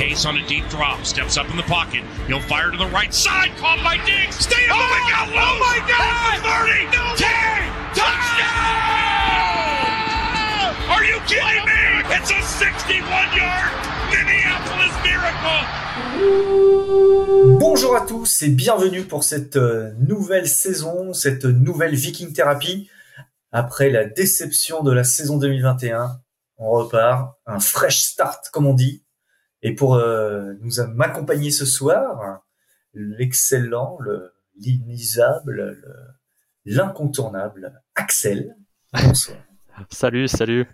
[0.00, 2.02] Case on a deep drop, steps up in the pocket.
[2.26, 4.36] He'll fire to the right side, caught by Diggs.
[4.36, 5.28] Stay oh my God!
[5.28, 6.40] Oh my God!
[6.40, 7.28] 30, no 10,
[7.92, 8.80] touchdown!
[10.88, 12.00] Are you kidding me?
[12.16, 13.72] It's a 61-yard
[14.08, 15.68] Minneapolis miracle.
[17.58, 22.88] Bonjour à tous et bienvenue pour cette euh, nouvelle saison, cette nouvelle Viking Therapy.
[23.52, 26.22] Après la déception de la saison 2021,
[26.56, 29.02] on repart, un fresh start comme on dit.
[29.62, 32.42] Et pour euh, nous m'accompagner ce soir,
[32.94, 35.82] l'excellent, le l'inisable,
[36.66, 38.56] l'incontournable Axel.
[38.92, 39.38] Bonsoir.
[39.90, 40.66] salut, salut.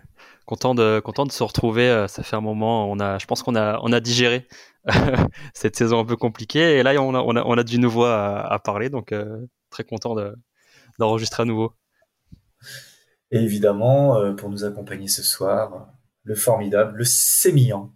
[0.45, 1.89] Content de content de se retrouver.
[1.89, 2.89] euh, Ça fait un moment.
[2.89, 4.47] On a, je pense qu'on a on a digéré
[5.53, 8.03] cette saison un peu compliquée et là on a on a, on a du nouveau
[8.05, 8.89] à, à parler.
[8.89, 10.35] Donc euh, très content de
[10.99, 11.73] d'enregistrer à nouveau.
[13.31, 15.89] Et évidemment, pour nous accompagner ce soir,
[16.23, 17.93] le formidable, le sémillant,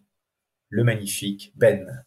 [0.71, 2.03] le magnifique Ben.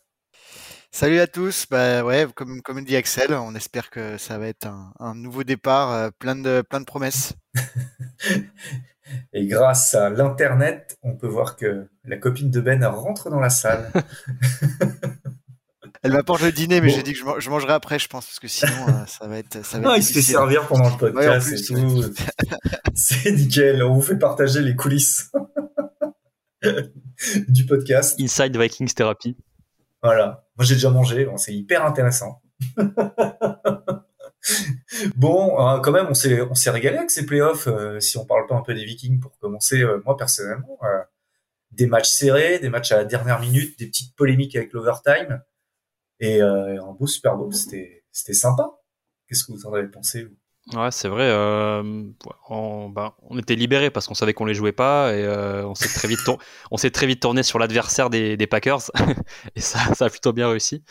[0.91, 4.67] Salut à tous, bah ouais, comme, comme dit Axel, on espère que ça va être
[4.67, 7.35] un, un nouveau départ euh, plein de plein de promesses.
[9.35, 13.51] Et grâce à l'internet, on peut voir que la copine de Ben rentre dans la
[13.51, 13.91] salle.
[16.03, 16.95] Elle m'apporte le dîner, mais Bon.
[16.97, 19.27] j'ai dit que je, man- je mangerai après, je pense, parce que sinon euh, ça
[19.27, 21.71] va être ça va Ah, être il se fait servir pendant le Ouais, podcast plus,
[21.71, 22.15] et tout.
[22.95, 23.83] C'est nickel.
[23.83, 25.31] On vous fait partager les coulisses
[27.49, 28.21] du podcast.
[28.21, 29.37] Inside Vikings Therapy.
[30.03, 30.47] Voilà.
[30.57, 31.25] Moi, j'ai déjà mangé.
[31.25, 32.43] Bon, c'est hyper intéressant.
[35.17, 37.67] bon, euh, quand même, on s'est, on s'est régalé avec ces playoffs.
[37.69, 41.03] euh, si on parle pas un peu des Vikings pour commencer, euh, moi, personnellement, euh,
[41.71, 45.43] des matchs serrés, des matchs à la dernière minute, des petites polémiques avec l'overtime
[46.21, 47.53] et un beau Super Bowl.
[47.53, 48.71] C'était, c'était sympa.
[49.27, 50.37] Qu'est-ce que vous en avez pensé, vous?
[50.73, 51.25] Ouais, c'est vrai.
[51.25, 51.83] euh,
[52.49, 55.75] on, bah, on était libérés parce qu'on savait qu'on les jouait pas et euh, on
[55.75, 56.21] s'est très vite
[56.71, 58.81] on s'est très vite tourné sur l'adversaire des, des Packers
[59.57, 60.83] et ça, ça a plutôt bien réussi.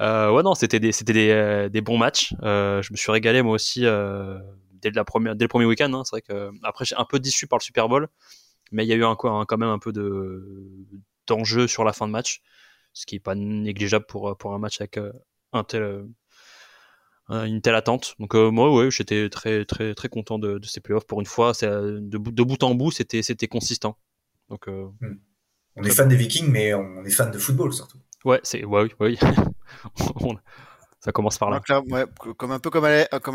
[0.00, 2.34] Euh, ouais, non, c'était des, c'était des, euh, des bons matchs.
[2.42, 4.38] Euh, je me suis régalé moi aussi euh,
[4.72, 5.92] dès la première, dès le premier week-end.
[5.94, 8.08] Hein, c'est vrai que après j'ai un peu déçu par le Super Bowl,
[8.72, 10.44] mais il y a eu un, quand même un peu de
[11.26, 12.42] d'enjeu sur la fin de match,
[12.92, 14.98] ce qui est pas négligeable pour pour un match avec
[15.52, 16.04] un tel
[17.28, 18.14] une telle attente.
[18.18, 21.06] Donc euh, moi, ouais, j'étais très très très content de, de ces playoffs.
[21.06, 23.96] Pour une fois, c'est, euh, de, bout- de bout en bout, c'était c'était consistant.
[24.48, 24.88] Donc euh,
[25.76, 27.98] On est fan des Vikings, mais on est fan de football surtout.
[28.24, 29.18] ouais, c'est ouais, oui,
[31.00, 31.56] ça commence par là.
[31.56, 32.84] Donc là, ouais, co- comme un peu comme,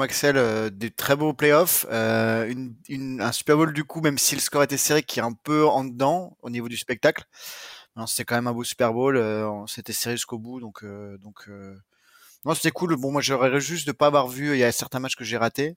[0.01, 4.17] Axel, euh, des très beaux playoffs, euh, une, une, un Super Bowl du coup, même
[4.17, 7.23] si le score était serré, qui est un peu en dedans au niveau du spectacle.
[7.95, 10.83] Non, c'était quand même un beau Super Bowl, euh, on- c'était serré jusqu'au bout, donc
[10.83, 11.75] euh, donc euh,
[12.55, 12.95] c'était cool.
[12.95, 14.53] Bon, moi, j'aurais juste de pas avoir vu.
[14.53, 15.75] Il y a certains matchs que j'ai ratés.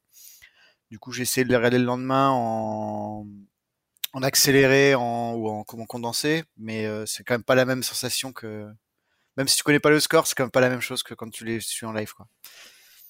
[0.90, 3.26] Du coup, j'ai essayé de les regarder le lendemain en
[4.12, 7.82] en accéléré, en ou en comment condensé, mais euh, c'est quand même pas la même
[7.84, 8.68] sensation que
[9.36, 11.14] même si tu connais pas le score, c'est quand même pas la même chose que
[11.14, 12.26] quand tu les suis en live, quoi.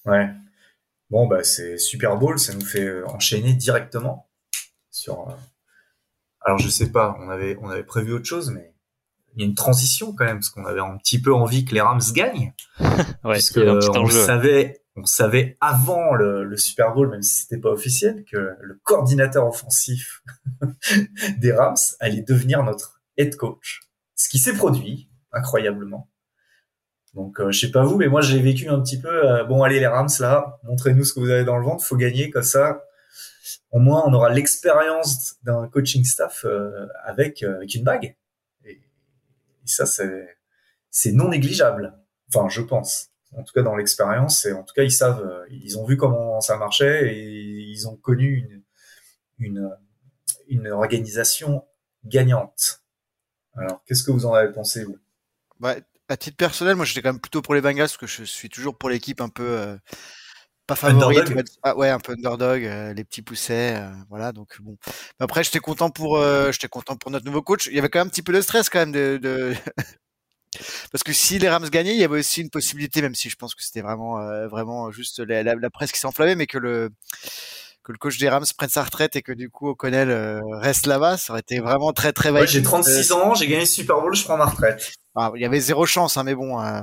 [0.04, 0.28] Ouais.
[1.08, 4.30] Bon, bah, c'est Super Bowl, ça nous fait euh, enchaîner directement
[4.90, 5.28] sur.
[5.30, 5.34] euh,
[6.42, 8.69] Alors, je sais pas, on avait, on avait prévu autre chose, mais
[9.34, 11.74] il y a une transition quand même, parce qu'on avait un petit peu envie que
[11.74, 12.52] les Rams gagnent.
[13.24, 17.68] Ouais, puisque on savait, on savait avant le, le Super Bowl, même si c'était pas
[17.70, 20.22] officiel, que le coordinateur offensif
[21.38, 23.80] des Rams allait devenir notre head coach.
[24.16, 26.08] Ce qui s'est produit, incroyablement.
[27.14, 29.08] Donc, euh, je sais pas vous, mais moi j'ai vécu un petit peu.
[29.08, 31.96] euh, bon, allez les Rams là, montrez-nous ce que vous avez dans le ventre, faut
[31.96, 32.84] gagner comme ça.
[33.72, 38.16] Au moins, on aura l'expérience d'un coaching staff euh, avec euh, avec une bague.
[39.70, 41.98] Ça, c'est non négligeable.
[42.28, 43.10] Enfin, je pense.
[43.36, 45.96] En tout cas, dans l'expérience, et en tout cas, ils savent, euh, ils ont vu
[45.96, 48.64] comment ça marchait et ils ont connu
[49.38, 51.64] une organisation
[52.04, 52.82] gagnante.
[53.54, 54.98] Alors, qu'est-ce que vous en avez pensé vous?
[55.60, 58.24] Ouais, à titre personnel, moi j'étais quand même plutôt pour les Bengals parce que je
[58.24, 59.76] suis toujours pour l'équipe un peu euh,
[60.76, 61.24] pas dire.
[61.62, 64.32] Ah ouais, un peu underdog, euh, les petits poussets, euh, voilà.
[64.32, 64.76] Donc bon.
[65.18, 67.66] Après, j'étais content pour, euh, j'étais content pour notre nouveau coach.
[67.66, 69.54] Il y avait quand même un petit peu de stress quand même de, de...
[70.92, 73.36] parce que si les Rams gagnaient, il y avait aussi une possibilité, même si je
[73.36, 76.46] pense que c'était vraiment, euh, vraiment juste la, la, la presse qui s'est enflammée, mais
[76.46, 76.90] que le
[77.82, 80.86] que le coach des Rams prenne sa retraite et que du coup O'Connell euh, reste
[80.86, 82.58] là-bas, ça aurait été vraiment très très Ouais, Vikings.
[82.58, 84.92] J'ai 36 ans, j'ai gagné le Super Bowl, je prends ma retraite.
[85.14, 86.60] Ah, il y avait zéro chance, hein, mais bon.
[86.60, 86.82] euh,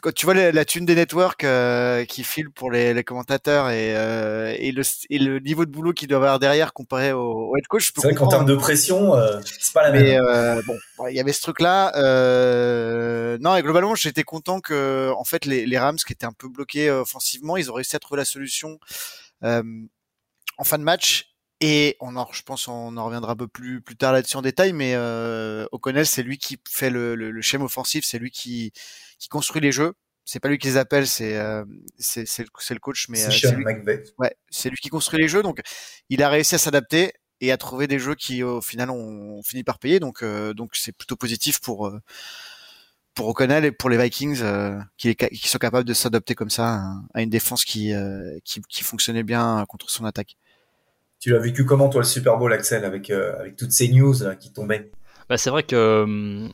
[0.00, 3.70] Quand tu vois la, la thune des networks euh, qui filent pour les, les commentateurs
[3.70, 7.50] et, euh, et, le, et le niveau de boulot qu'ils doivent avoir derrière comparé au,
[7.50, 10.02] au head coach, C'est vrai qu'en termes de pression, euh, c'est pas la même.
[10.02, 11.92] Mais euh, bon, ouais, il y avait ce truc-là.
[11.96, 13.38] Euh...
[13.40, 16.48] Non, et globalement, j'étais content que, en fait, les, les Rams qui étaient un peu
[16.48, 18.78] bloqués euh, offensivement, ils ont réussi à trouver la solution
[19.44, 19.62] euh,
[20.58, 23.80] en fin de match Et on en, je pense, on en reviendra un peu plus
[23.80, 27.42] plus tard là-dessus en détail, mais euh, O'Connell, c'est lui qui fait le, le, le
[27.42, 28.72] schéma offensif, c'est lui qui
[29.18, 29.94] qui construit les jeux.
[30.26, 31.64] C'est pas lui qui les appelle, c'est euh,
[31.98, 34.02] c'est c'est le, coach, mais C'est euh, c'est lui, McVay.
[34.18, 35.42] ouais, c'est lui qui construit les jeux.
[35.42, 35.60] Donc,
[36.10, 39.62] il a réussi à s'adapter et à trouver des jeux qui, au final, ont, fini
[39.64, 40.00] par payer.
[40.00, 42.00] Donc, euh, donc c'est plutôt positif pour euh,
[43.14, 46.74] pour O'Connell et pour les Vikings euh, qui, qui sont capables de s'adapter comme ça
[46.74, 50.36] à, à une défense qui, euh, qui qui fonctionnait bien contre son attaque.
[51.20, 54.14] Tu l'as vécu comment, toi, le Super Bowl, Axel, avec, euh, avec toutes ces news
[54.22, 54.90] là, qui tombaient?
[55.28, 56.52] Bah, c'est vrai que hum,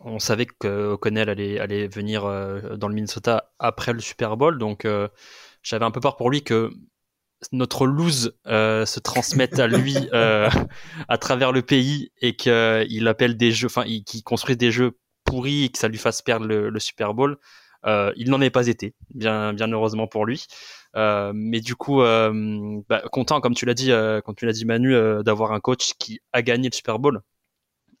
[0.00, 4.58] on savait que O'Connell allait, allait venir euh, dans le Minnesota après le Super Bowl,
[4.58, 5.08] donc euh,
[5.62, 6.70] j'avais un peu peur pour lui que
[7.52, 10.48] notre lose euh, se transmette à lui euh,
[11.08, 14.92] à travers le pays et qu'il appelle des jeux, enfin, il- qu'il construise des jeux
[15.24, 17.38] pourris et que ça lui fasse perdre le, le Super Bowl.
[17.86, 20.46] Euh, il n'en est pas été, bien, bien heureusement pour lui.
[20.96, 24.64] Euh, mais du coup, euh, bah, content, comme tu l'as dit, euh, tu l'as dit
[24.64, 27.22] Manu, euh, d'avoir un coach qui a gagné le Super Bowl.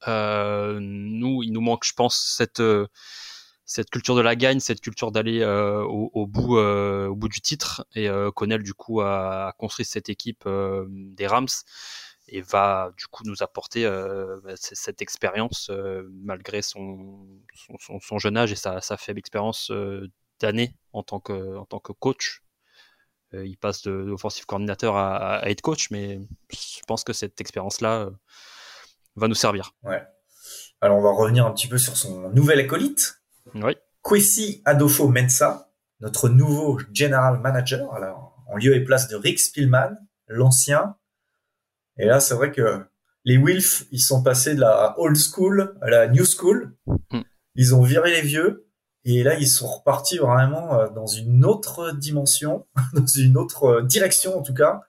[0.06, 2.62] Nous, il nous manque, je pense, cette
[3.66, 7.86] cette culture de la gagne, cette culture d'aller au, bout au bout du titre.
[7.94, 11.48] Et Connell, du coup, a, construit cette équipe des Rams
[12.28, 13.84] et va du coup nous apporter
[14.44, 15.70] bah, cette expérience
[16.22, 17.26] malgré son,
[17.78, 20.10] son, jeune âge et sa, faible expérience euh,
[20.40, 21.20] d'année en en tant
[21.80, 22.42] que coach.
[23.34, 26.20] Euh, il passe de offensive coordinateur à, à head coach, mais
[26.52, 28.10] je pense que cette expérience-là euh,
[29.16, 29.74] va nous servir.
[30.80, 33.22] Alors, on va revenir un petit peu sur son nouvel acolyte,
[33.54, 33.76] Oui.
[34.02, 35.70] Kwesi Adolfo Mensa,
[36.00, 39.96] notre nouveau general manager, alors, en lieu et place de Rick Spielman,
[40.28, 40.96] l'ancien.
[41.96, 42.84] Et là, c'est vrai que
[43.24, 46.76] les Wilf, ils sont passés de la old school à la new school.
[47.10, 47.20] Mm.
[47.54, 48.63] Ils ont viré les vieux.
[49.04, 53.82] Et là, ils sont repartis vraiment euh, dans une autre dimension, dans une autre euh,
[53.82, 54.82] direction en tout cas,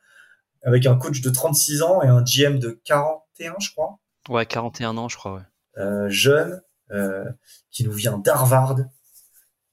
[0.63, 4.97] avec un coach de 36 ans et un GM de 41, je crois Ouais, 41
[4.97, 5.35] ans, je crois.
[5.35, 5.41] Ouais.
[5.77, 7.25] euh, jeune euh,
[7.71, 8.77] qui nous vient d'Harvard,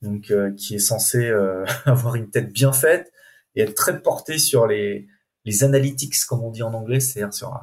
[0.01, 1.31] donc euh, qui est censé
[1.85, 3.13] avoir une tête bien faite
[3.55, 5.07] et être très porté sur les
[5.45, 7.59] les analytics comme on dit en anglais, c'est-à-dire sur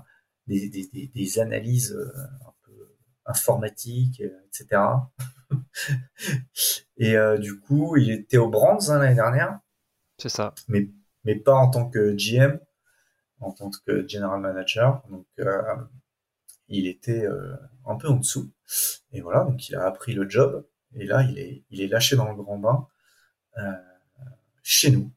[0.47, 1.97] des, des, analyses
[2.45, 4.81] un peu informatiques, etc.
[6.97, 9.59] et euh, du coup, il était au Brands hein, l'année dernière,
[10.17, 10.53] C'est ça.
[10.67, 10.89] mais
[11.25, 12.59] mais pas en tant que GM,
[13.39, 15.03] en tant que general manager.
[15.09, 15.61] Donc euh,
[16.67, 17.55] il était euh,
[17.85, 18.51] un peu en dessous.
[19.11, 20.65] Et voilà, donc il a appris le job.
[20.95, 22.87] Et là, il est, il est lâché dans le grand bain
[23.57, 23.71] euh,
[24.63, 25.11] chez nous.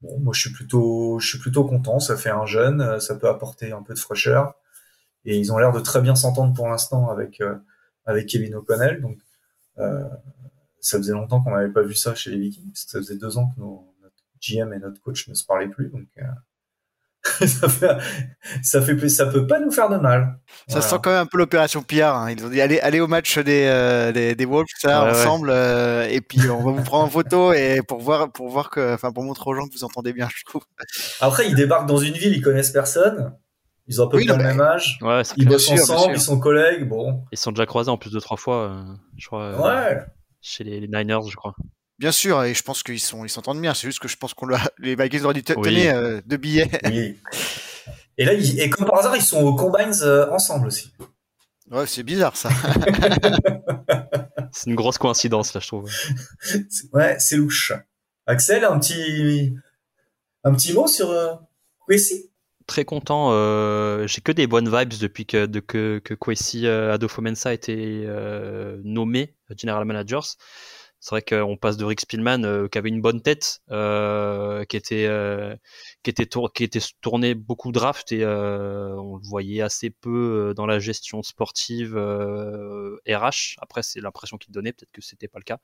[0.00, 1.98] Bon, moi, je suis plutôt, je suis plutôt content.
[2.00, 4.54] Ça fait un jeune, ça peut apporter un peu de fraîcheur.
[5.24, 7.56] Et ils ont l'air de très bien s'entendre pour l'instant avec euh,
[8.06, 9.00] avec Kevin O'Connell.
[9.00, 9.18] Donc,
[10.80, 12.70] ça faisait longtemps qu'on n'avait pas vu ça chez les Vikings.
[12.72, 15.44] parce que Ça faisait deux ans que nos, notre GM et notre coach ne se
[15.44, 15.88] parlaient plus.
[15.90, 16.22] Donc, euh,
[17.46, 17.96] ça fait,
[18.62, 20.38] ça fait, ça peut pas nous faire de mal.
[20.68, 20.86] Ça Voilà.
[20.86, 22.14] sent quand même un peu l'opération PR.
[22.14, 22.30] Hein.
[22.30, 25.20] Ils ont dit allez, allez au match des, euh, des, des Wolves ça, Ouais, ouais.
[25.20, 28.70] ensemble euh, et puis on va vous prendre en photo et pour voir pour voir
[28.70, 30.62] que enfin pour montrer aux gens que vous entendez bien je trouve.
[31.20, 33.32] Après, ils débarquent dans une ville, ils connaissent personne.
[33.88, 34.98] Ils ont à peu Oui, près non, le même âge.
[35.00, 35.48] Ouais, Ils clair.
[35.48, 36.86] bossent sûr, ensemble, ils sont collègues.
[36.88, 38.82] Bon, Ils sont déjà croisés en plus de trois fois, euh,
[39.16, 39.58] je crois, euh,
[39.94, 39.98] ouais.
[40.42, 41.54] chez les, les Niners, je crois.
[41.98, 43.74] Bien sûr et je pense qu'ils sont ils s'entendent bien.
[43.74, 46.70] C'est juste que je pense qu'on leur- les Vikings auraient dû tenir euh, deux billets.
[46.84, 47.16] Oui.
[48.18, 50.92] Et là, ils- et comme par hasard, ils sont aux combines euh, ensemble aussi.
[51.70, 52.48] Ouais c'est bizarre ça.
[54.52, 55.90] C'est une grosse coïncidence, là, je trouve.
[56.92, 57.72] Ouais, c'est louche.
[58.26, 59.54] Axel, un petit,
[60.44, 61.34] un petit mot sur euh,
[61.80, 62.30] Kwesi
[62.68, 63.30] Très content.
[63.32, 67.52] euh, J'ai que des bonnes vibes depuis que, de, que, que Kwesi euh, Adolfo-Mensa a
[67.54, 70.36] été euh, nommé General Managers.
[71.00, 75.08] C'est vrai qu'on passe de Rick Spielman euh, qui avait une bonne tête, qui était
[76.02, 80.66] qui était tour- qui était tourné beaucoup draft et on le voyait assez peu dans
[80.66, 83.56] la gestion sportive RH.
[83.60, 85.58] Après, c'est l'impression qu'il donnait, peut-être que c'était pas le cas.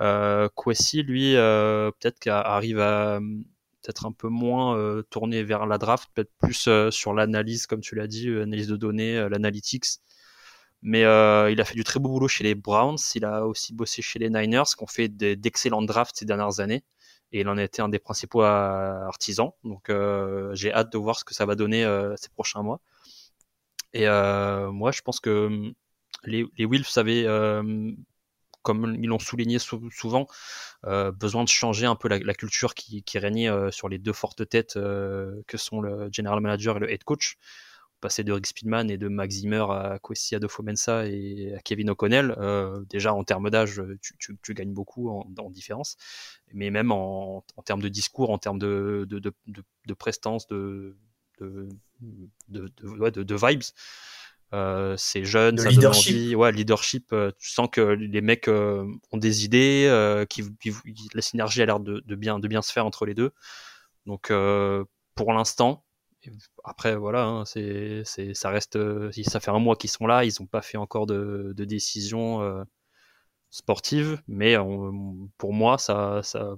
[0.00, 3.20] Euh, Kwesi, lui, peut-être qu'arrive à
[3.86, 7.80] peut-être un peu moins euh, tourné vers la draft, peut-être plus euh, sur l'analyse, comme
[7.80, 9.86] tu l'as dit, euh, analyse de données, euh, l'analytics.
[10.82, 12.98] Mais euh, il a fait du très beau boulot chez les Browns.
[13.14, 16.84] Il a aussi bossé chez les Niners, qui ont fait d'excellents drafts ces dernières années.
[17.32, 19.50] Et il en a été un des principaux euh, artisans.
[19.64, 22.80] Donc euh, j'ai hâte de voir ce que ça va donner euh, ces prochains mois.
[23.92, 25.74] Et euh, moi, je pense que hum,
[26.24, 27.92] les, les Wilfs avaient, euh,
[28.66, 30.26] comme ils l'ont souligné sou- souvent,
[30.86, 34.48] euh, besoin de changer un peu la, culture qui, régnait euh, sur les deux fortes
[34.48, 37.36] têtes euh, que sont le general manager et le head coach.
[38.00, 42.36] Passer de Rick Spielman et de Max Zimmer à Kwesi Adolfo-Mensa et à Kevin O'Connell,
[42.90, 45.96] déjà en termes d'âge, tu, gagnes beaucoup en, en différence,
[46.52, 49.08] mais même en, termes de discours, en termes de,
[49.96, 50.94] prestance, de
[53.46, 53.62] vibes.
[54.54, 56.12] Euh, c'est jeune, ça leadership.
[56.12, 56.34] donne envie.
[56.36, 57.12] Ouais, leadership.
[57.12, 60.72] euh, tu sens que les mecs euh, ont des idées, euh, qui, qui-
[61.14, 63.32] la synergie a l'air de, de bien, de bien se faire entre les deux.
[64.06, 64.84] Donc, euh,
[65.14, 65.84] pour l'instant,
[66.64, 68.78] après voilà, hein, c'est, c'est, ça reste,
[69.24, 72.42] ça fait un mois qu'ils sont là, ils n'ont pas fait encore de, de décision
[72.42, 72.62] euh,
[73.50, 76.56] sportive, mais on- pour moi, ça, ça,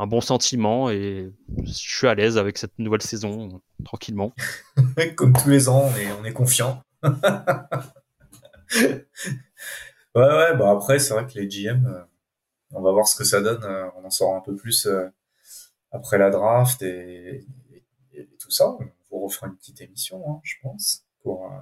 [0.00, 1.30] un bon sentiment et
[1.62, 4.32] je suis à l'aise avec cette nouvelle saison, tranquillement.
[5.16, 6.82] Comme tous les ans, on est, on est confiant.
[7.04, 7.12] ouais,
[10.14, 12.02] ouais, bah après, c'est vrai que les GM, euh,
[12.70, 13.62] on va voir ce que ça donne.
[13.62, 15.06] euh, on en saura un peu plus euh,
[15.92, 17.44] après la draft et,
[18.38, 18.74] tout ça.
[19.10, 21.52] On vous une petite émission, hein, je pense, pour,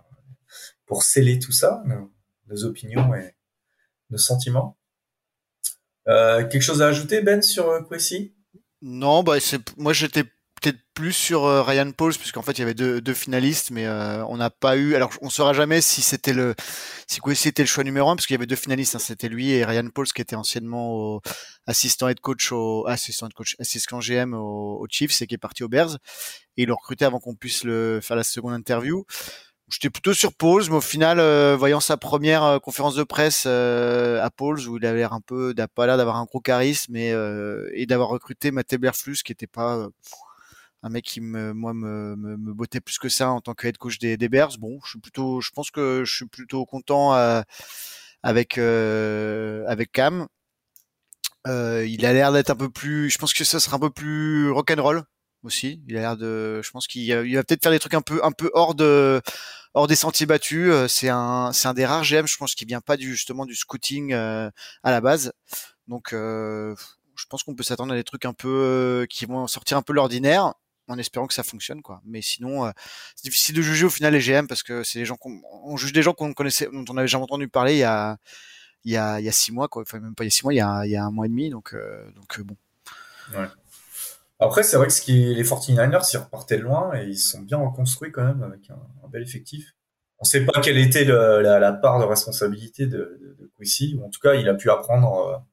[0.86, 1.82] pour sceller tout ça,
[2.46, 3.34] nos opinions et
[4.10, 4.77] nos sentiments.
[6.08, 8.34] Euh, quelque chose à ajouter, Ben, sur euh, Kwesi?
[8.80, 10.22] Non, bah c'est moi j'étais
[10.60, 13.86] peut-être plus sur euh, Ryan Pauls puisqu'en fait il y avait deux, deux finalistes, mais
[13.86, 14.94] euh, on n'a pas eu.
[14.94, 16.54] Alors on saura jamais si c'était le
[17.06, 19.28] si Kwesi était le choix numéro un parce qu'il y avait deux finalistes, hein, c'était
[19.28, 21.20] lui et Ryan Pauls qui était anciennement au,
[21.66, 25.38] assistant head coach au assistant head coach assistant GM au, au Chiefs et qui est
[25.38, 25.98] parti aux Bears
[26.56, 29.04] et ils l'ont recruté avant qu'on puisse le faire la seconde interview.
[29.70, 33.44] J'étais plutôt sur Pauls, mais au final, euh, voyant sa première euh, conférence de presse
[33.46, 36.96] euh, à Pauls, où il avait l'air un peu, pas l'air d'avoir un gros charisme
[36.96, 39.90] et, euh, et d'avoir recruté Matt Eberflus, qui était pas euh,
[40.82, 43.66] un mec qui me, moi, me, me, me bottait plus que ça en tant que
[43.66, 44.56] head coach des, des Bears.
[44.58, 47.12] Bon, je suis plutôt, je pense que je suis plutôt content
[48.22, 50.28] avec avec Cam.
[51.46, 54.50] Il a l'air d'être un peu plus, je pense que ça sera un peu plus
[54.50, 55.02] rock'n'roll
[55.42, 55.82] aussi.
[55.88, 58.20] Il a l'air de, je pense qu'il il va peut-être faire des trucs un peu
[58.24, 59.20] un peu hors de
[59.74, 60.70] hors des sentiers battus.
[60.70, 63.46] Euh, C'est un c'est un des rares GM, je pense, qui vient pas du justement
[63.46, 64.50] du scouting euh,
[64.82, 65.32] à la base.
[65.86, 66.74] Donc euh,
[67.16, 69.92] je pense qu'on peut s'attendre à des trucs un peu qui vont sortir un peu
[69.92, 70.54] l'ordinaire
[70.88, 72.00] en espérant que ça fonctionne quoi.
[72.04, 72.70] Mais sinon euh,
[73.14, 75.76] c'est difficile de juger au final les GM parce que c'est des gens qu'on on
[75.76, 78.16] juge des gens qu'on connaissait dont on avait jamais entendu parler il y a
[78.84, 79.82] il y a il y a six mois quoi.
[79.82, 81.10] Enfin même pas il y a six mois, il y a il y a un
[81.10, 82.56] mois et demi donc euh, donc bon.
[84.40, 87.40] Après, c'est vrai que ce qui, les 49ers, ils repartaient de loin et ils sont
[87.40, 89.74] bien reconstruits quand même avec un, un bel effectif.
[90.20, 93.96] On sait pas quelle était le- la, la part de responsabilité de, de, de Kwesi,
[93.98, 95.44] ou en tout cas, il a pu apprendre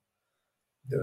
[0.92, 0.98] euh,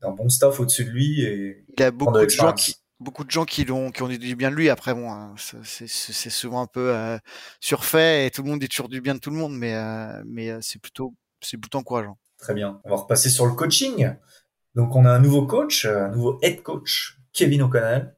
[0.00, 3.30] d'un bon staff au-dessus de lui et Il a beaucoup de gens qui beaucoup de
[3.32, 6.60] gens qui l'ont qui ont dit du bien de lui après bon hein, c'est souvent
[6.62, 7.18] un peu euh,
[7.60, 10.22] surfait et tout le monde dit toujours du bien de tout le monde mais euh,
[10.24, 12.16] mais euh, c'est plutôt c'est plutôt encourageant.
[12.38, 12.80] Très bien.
[12.84, 14.12] On va repasser sur le coaching.
[14.74, 18.16] Donc, on a un nouveau coach, un nouveau head coach, Kevin O'Connell,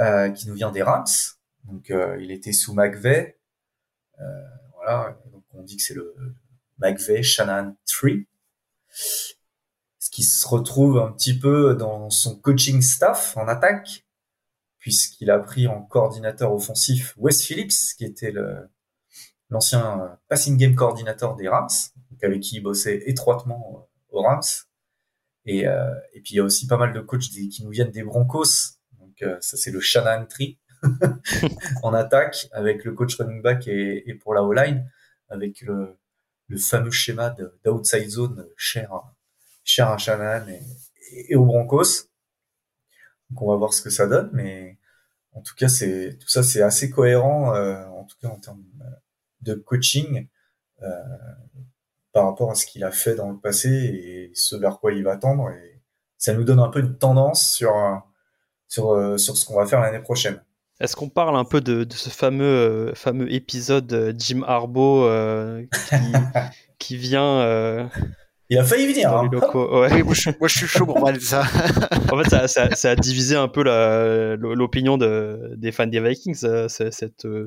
[0.00, 1.06] euh, qui nous vient des Rams.
[1.64, 3.38] Donc, euh, il était sous McVay.
[4.20, 4.24] Euh,
[4.74, 5.18] voilà.
[5.32, 6.14] Donc, on dit que c'est le
[6.78, 8.26] McVay Shannon Tree.
[8.90, 14.06] Ce qui se retrouve un petit peu dans son coaching staff en attaque,
[14.78, 18.68] puisqu'il a pris en coordinateur offensif Wes Phillips, qui était le,
[19.50, 21.68] l'ancien euh, passing game coordinateur des Rams,
[22.22, 24.42] avec qui il bossait étroitement euh, aux Rams.
[25.46, 27.90] Et, euh, et puis il y a aussi pas mal de coachs qui nous viennent
[27.90, 28.78] des Broncos.
[28.98, 30.58] Donc euh, ça c'est le Shannon Tree
[31.82, 34.90] en attaque avec le coach running back et, pour la O-line
[35.28, 35.96] avec le,
[36.48, 38.90] le fameux schéma de- d'outside zone cher,
[39.64, 39.96] cher à
[40.48, 40.60] et,
[41.12, 42.08] et, et aux Broncos.
[43.30, 44.78] Donc on va voir ce que ça donne, mais
[45.32, 48.64] en tout cas c'est tout ça c'est assez cohérent euh, en tout cas en termes
[48.82, 48.90] euh,
[49.40, 50.28] de coaching
[50.82, 50.86] euh,
[52.14, 55.04] par rapport à ce qu'il a fait dans le passé et ce vers quoi il
[55.04, 55.50] va tendre.
[55.50, 55.80] Et
[56.16, 57.72] ça nous donne un peu une tendance sur,
[58.68, 60.40] sur, euh, sur ce qu'on va faire l'année prochaine.
[60.80, 65.64] Est-ce qu'on parle un peu de, de ce fameux, euh, fameux épisode Jim Harbaugh euh,
[65.88, 65.94] qui,
[66.78, 67.84] qui vient euh,
[68.48, 69.12] Il a failli venir.
[69.12, 69.22] hein.
[69.30, 69.92] les locaux ouais.
[69.92, 71.44] Oui, moi je, moi, je suis chaud pour parler de ça.
[72.12, 76.00] En fait, ça, ça- ça a divisé un peu la- l'opinion de, des fans des
[76.00, 76.92] Vikings, euh, cette,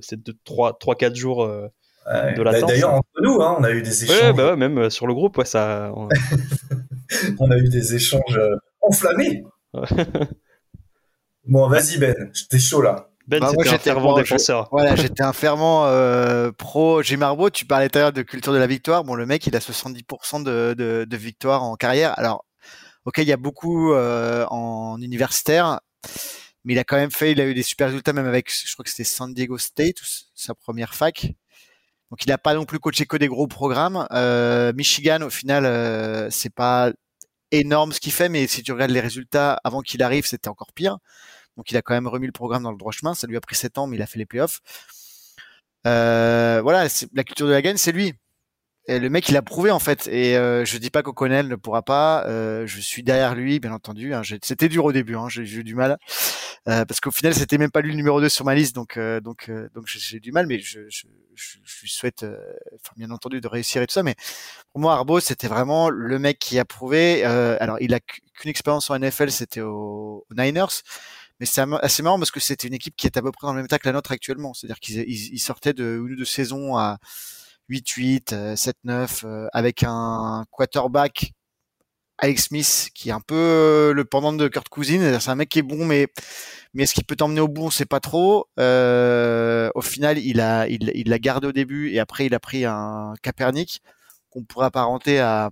[0.01, 1.49] cette 3-4 jours.
[2.07, 4.21] D'ailleurs, entre nous, hein, on a eu des échanges.
[4.21, 5.91] Ouais, bah ouais, même sur le groupe, ouais, ça.
[5.95, 6.07] on-
[7.51, 8.39] a eu des échanges
[8.81, 9.43] enflammés.
[11.45, 13.09] bon, vas-y Ben, j'étais chaud là.
[13.27, 14.69] Ben, Bah, moi, c'était un j'étais- fervent bon, défenseur.
[14.71, 17.49] Voilà, j'étais un fervent euh, pro Jim Harbaugh.
[17.51, 19.03] Tu parlais tout à l'heure de culture de la victoire.
[19.03, 22.17] Bon, le mec, il a 70% de, de, de victoire en carrière.
[22.17, 22.45] Alors,
[23.05, 25.81] ok, il y a beaucoup euh, en universitaire,
[26.63, 28.71] mais il a quand même fait, il a eu des super résultats, même avec, je
[28.73, 29.97] crois que c'était San Diego State,
[30.35, 31.27] sa première fac.
[32.11, 34.07] Donc, il n'a pas non plus coaché que des gros programmes.
[34.11, 36.91] Euh, Michigan, au final, euh, c'est pas
[37.51, 40.73] énorme ce qu'il fait, mais si tu regardes les résultats avant qu'il arrive, c'était encore
[40.73, 40.97] pire.
[41.57, 43.15] Donc il a quand même remis le programme dans le droit chemin.
[43.15, 44.61] Ça lui a pris 7 ans, mais il a fait les playoffs.
[45.85, 48.13] Euh, voilà, la culture de la gagne, c'est lui.
[48.89, 50.07] Et le mec, il a prouvé en fait.
[50.07, 52.25] Et euh, je dis pas qu'O'Connell ne pourra pas.
[52.25, 54.13] Euh, je suis derrière lui, bien entendu.
[54.13, 54.21] Hein.
[54.41, 55.15] C'était dur au début.
[55.15, 55.27] Hein.
[55.29, 55.97] J'ai eu du mal
[56.67, 58.75] euh, parce qu'au final, c'était même pas lui le numéro 2 sur ma liste.
[58.75, 60.47] Donc, euh, donc, euh, donc j'ai du mal.
[60.47, 64.03] Mais je, je, je, je lui souhaite, enfin, bien entendu, de réussir et tout ça.
[64.03, 64.15] Mais
[64.71, 67.23] pour moi, Arbo, c'était vraiment le mec qui a prouvé.
[67.25, 70.83] alors, il a qu'une expérience en NFL, c'était aux, Niners.
[71.39, 73.53] Mais c'est assez marrant parce que c'était une équipe qui est à peu près dans
[73.53, 74.53] le même état que la nôtre actuellement.
[74.53, 76.97] C'est-à-dire qu'ils ils, sortaient de une ou deux saisons à
[77.69, 81.33] 8-8, 7-9, euh, euh, avec un quarterback
[82.19, 85.19] Alex Smith qui est un peu euh, le pendant de Kurt Cousin.
[85.19, 86.07] C'est un mec qui est bon, mais
[86.73, 87.65] mais est-ce qu'il peut t'emmener au bout?
[87.65, 88.47] On sait pas trop.
[88.57, 92.65] Au final, il a il, il l'a gardé au début et après il a pris
[92.65, 93.81] un Kaepernick
[94.29, 95.51] qu'on pourrait apparenter à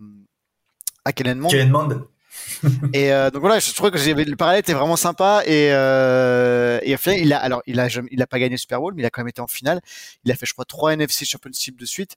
[1.03, 1.49] à Kellen Mond.
[1.51, 2.07] Kellen Mond
[2.93, 6.93] et euh, donc voilà, je trouve que le parallèle était vraiment sympa et euh, et
[6.93, 9.05] au final il a alors il a il a pas gagné Super Bowl mais il
[9.05, 9.81] a quand même été en finale.
[10.23, 12.15] Il a fait je crois trois NFC Championship de suite.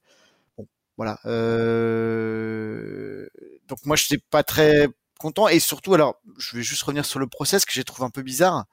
[0.56, 1.18] Bon voilà.
[1.26, 3.28] Euh...
[3.68, 7.18] Donc moi je suis pas très content et surtout alors je vais juste revenir sur
[7.18, 8.66] le process que j'ai trouvé un peu bizarre.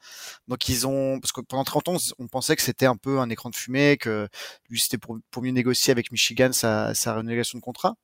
[0.48, 3.30] Donc ils ont parce que pendant 30 ans on pensait que c'était un peu un
[3.30, 4.30] écran de fumée que
[4.70, 7.96] lui c'était pour, mieux négocier avec Michigan sa, sa renégociation de contrat.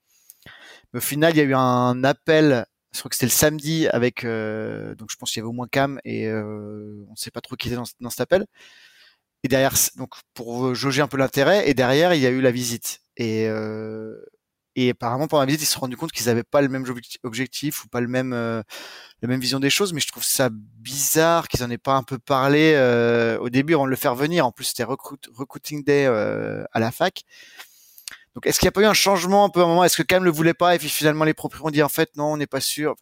[0.93, 3.87] Mais au final il y a eu un appel je crois que c'était le samedi
[3.87, 7.15] avec euh, donc je pense qu'il y avait au moins Cam et euh, on ne
[7.15, 8.45] sait pas trop qui était dans, cet appel.
[9.43, 12.51] Et derrière donc pour jauger un peu l'intérêt et derrière il y a eu la
[12.51, 13.01] visite.
[13.17, 14.15] Et euh,
[14.75, 16.85] et apparemment pendant la visite ils se sont rendus compte qu'ils n'avaient pas le même
[17.23, 18.61] objectif ou pas le même euh,
[19.21, 22.03] la même vision des choses mais je trouve ça bizarre qu'ils en aient pas un
[22.03, 24.45] peu parlé euh, au début avant de le faire venir.
[24.45, 27.23] En plus c'était recruiting day euh, à la fac
[28.35, 29.83] donc, est-ce qu'il n'y a pas eu un changement un peu à un moment?
[29.83, 32.09] Est-ce que Cam le voulait pas et puis finalement les propriétaires ont dit en fait
[32.15, 32.95] non, on n'est pas sûr?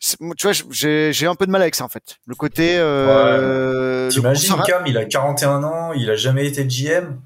[0.00, 2.16] Tu vois, j'ai un peu de mal avec ça en fait.
[2.26, 2.74] Le côté.
[2.76, 7.20] Euh, T'imagines Cam, il a 41 ans, il a jamais été GM,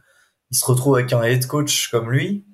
[0.51, 2.45] il se retrouve avec un head coach comme lui,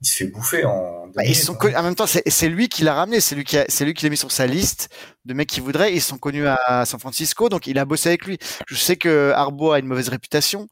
[0.00, 1.08] il se fait bouffer en.
[1.16, 3.84] Bah, ils sont En même temps, c'est lui qui l'a ramené, c'est lui qui c'est
[3.84, 4.90] lui qui l'a mis sur sa liste
[5.24, 5.92] de mecs qui voudraient.
[5.92, 8.38] Ils sont connus à San Francisco, donc il a bossé avec lui.
[8.68, 10.68] Je sais que Arbo a une mauvaise réputation.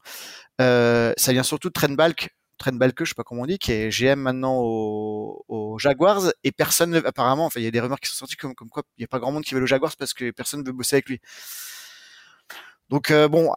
[0.61, 3.57] Euh, ça vient surtout de Trent Balk, Trent Balke, je sais pas comment on dit,
[3.57, 7.99] qui est GM maintenant aux, Jaguars et personne apparemment, enfin il y a des rumeurs
[7.99, 9.95] qui sont sorties comme, quoi il y a pas grand monde qui veut le Jaguars
[9.97, 11.19] parce que personne ne veut bosser avec lui.
[12.89, 13.51] Donc euh, bon,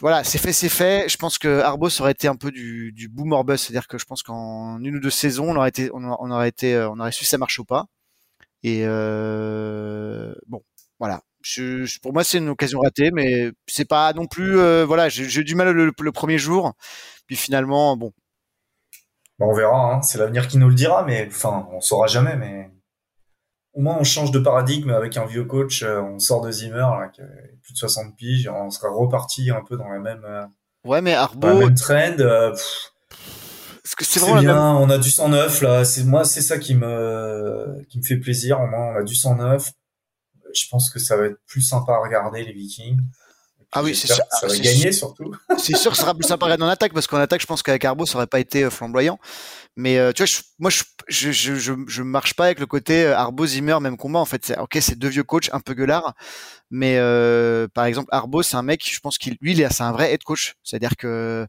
[0.00, 1.08] voilà, c'est fait, c'est fait.
[1.10, 4.06] Je pense que Arbos aurait été un peu du, boom or bust, c'est-à-dire que je
[4.06, 7.12] pense qu'en une ou deux saisons, on aurait été, on, aurait été, euh, on aurait
[7.12, 7.86] su si ça marche ou pas.
[8.62, 10.62] Et euh, bon,
[10.98, 11.22] voilà.
[12.02, 14.54] Pour moi, c'est une occasion ratée, mais c'est pas non plus.
[14.84, 16.74] Voilà, j'ai du mal le, premier jour.
[17.26, 18.12] Puis finalement, bon.
[19.40, 20.02] on verra, hein.
[20.02, 22.70] c'est l'avenir qui nous le dira, mais enfin, on saura jamais, mais
[23.74, 26.78] au moins on change de paradigme avec un vieux coach, euh, on sort de Zimmer,
[26.78, 27.26] là, qui a
[27.62, 30.46] plus de 60 piges, on sera reparti un peu dans la même, euh,
[30.84, 31.54] ouais, mais Arbo...
[31.54, 32.18] même trend.
[32.20, 32.54] Euh,
[33.96, 37.98] que c'est bien, on a du 109 là, c'est moi c'est ça qui me qui
[37.98, 39.72] me fait plaisir, au moins on a du 109.
[40.54, 43.00] Je pense que ça va être plus sympa à regarder les Vikings.
[43.72, 44.24] Ah oui, c'est sûr.
[44.40, 45.34] Ça va gagner surtout.
[45.58, 47.84] C'est sûr que ça sera plus sympa en attaque parce qu'en attaque, je pense qu'avec
[47.84, 49.18] Arbo, ça aurait pas été euh, flamboyant.
[49.76, 53.16] Mais euh, tu vois, moi, je, je, je, je, marche pas avec le côté euh,
[53.16, 54.20] Arbo, Zimmer, même combat.
[54.20, 56.14] En fait, ok, c'est deux vieux coachs un peu gueulards,
[56.70, 56.96] mais
[57.74, 60.54] par exemple, Arbo, c'est un mec, je pense qu'il, lui, c'est un vrai head coach.
[60.62, 61.46] C'est-à-dire que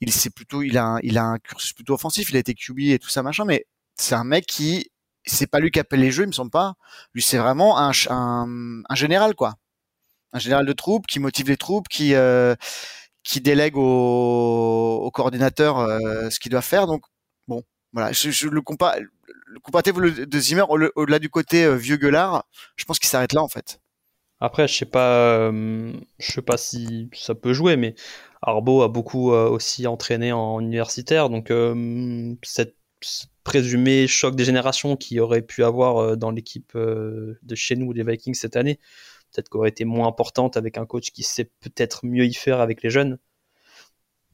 [0.00, 2.30] il c'est plutôt, il a, un, il a un cursus plutôt offensif.
[2.30, 4.90] Il a été QB et tout ça machin, mais c'est un mec qui,
[5.24, 6.74] c'est pas lui qui appelle les jeux, il me semble pas.
[7.14, 9.56] Lui, c'est vraiment un, un, un général, quoi
[10.32, 12.54] un général de troupes qui motive les troupes, qui euh,
[13.22, 16.86] qui délègue au, coordinateur euh, ce qu'il doit faire.
[16.86, 17.02] Donc
[17.48, 17.62] bon,
[17.92, 18.96] voilà, je, le compare
[19.46, 22.44] le comparatif de Zimmer au-delà du côté euh, vieux gueulard,
[22.76, 23.80] je pense qu'il s'arrête là en fait.
[24.38, 27.94] Après, je sais je sais pas si ça peut jouer, mais
[28.42, 31.50] Arbo a beaucoup aussi entraîné en universitaire, donc
[32.42, 32.76] cette
[33.44, 38.34] présumé choc des générations qui aurait pu avoir dans l'équipe de chez nous, les Vikings
[38.34, 38.78] cette année,
[39.36, 42.82] peut-être qu'aurait été moins importante avec un coach qui sait peut-être mieux y faire avec
[42.82, 43.18] les jeunes.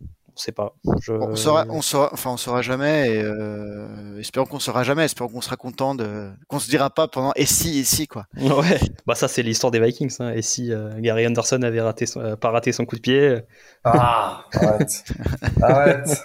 [0.01, 0.75] On sait pas.
[0.85, 3.11] On saura, on saura, enfin on saura jamais.
[3.11, 5.05] Et euh, espérons qu'on saura jamais.
[5.05, 8.27] Espérons qu'on sera content de, qu'on se dira pas pendant et si et si quoi.
[8.37, 8.81] Ouais.
[9.07, 10.17] Bah ça c'est l'histoire des Vikings.
[10.21, 10.33] Hein.
[10.33, 13.21] Et si euh, Gary Anderson avait raté son, pas raté son coup de pied.
[13.21, 13.41] Euh.
[13.85, 15.05] Ah arrête,
[15.63, 16.23] arrête.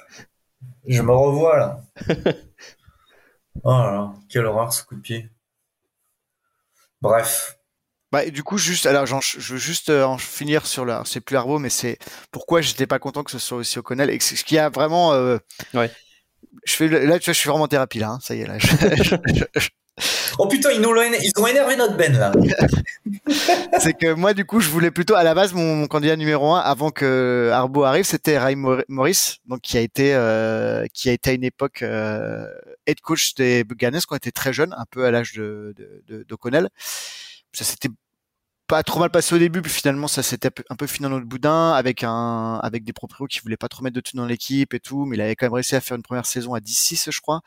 [0.87, 1.81] Je me revois là.
[3.63, 5.31] Oh là là, quelle horreur ce coup de pied.
[7.01, 7.56] Bref,
[8.11, 11.03] bah, du coup, juste, alors, je veux juste euh, en finir sur là.
[11.05, 11.97] C'est plus Arbo, mais c'est
[12.31, 14.09] pourquoi j'étais pas content que ce soit aussi O'Connell.
[14.09, 15.13] Et ce qui a vraiment.
[15.13, 15.37] Euh,
[15.73, 15.91] ouais.
[16.65, 18.09] Je fais là, tu vois, je suis vraiment en thérapie là.
[18.11, 18.57] Hein, ça y est là.
[20.39, 22.31] Oh putain, ils, nous éner- ils ont énervé notre Ben là.
[23.79, 26.53] c'est que moi, du coup, je voulais plutôt, à la base, mon, mon candidat numéro
[26.53, 31.09] un, avant que Arbo arrive, c'était Ray Mor- Morris, donc qui a été, euh, qui
[31.09, 32.45] a été à une époque euh,
[32.85, 36.03] head coach des Buccaneers, quand on était très jeune, un peu à l'âge de, de,
[36.07, 36.69] de, d'O'Connell.
[37.57, 37.89] Ça s'était
[38.67, 41.25] pas trop mal passé au début, puis finalement, ça s'était un peu- fini dans notre
[41.25, 44.73] boudin, avec un, avec des proprios qui voulaient pas trop mettre de thunes dans l'équipe
[44.73, 47.09] et tout, mais il avait quand même réussi à faire une première saison à 10-6,
[47.11, 47.41] je crois.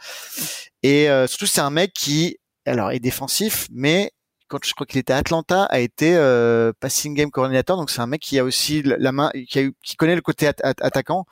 [0.82, 4.12] Et euh, surtout, c'est un mec qui, alors, est défensif, mais
[4.48, 7.76] quand je crois qu'il était à Atlanta, a été euh, passing game coordinator.
[7.76, 10.22] Donc c'est un mec qui a aussi la main, qui, a eu, qui connaît le
[10.22, 11.24] côté at- at- attaquant.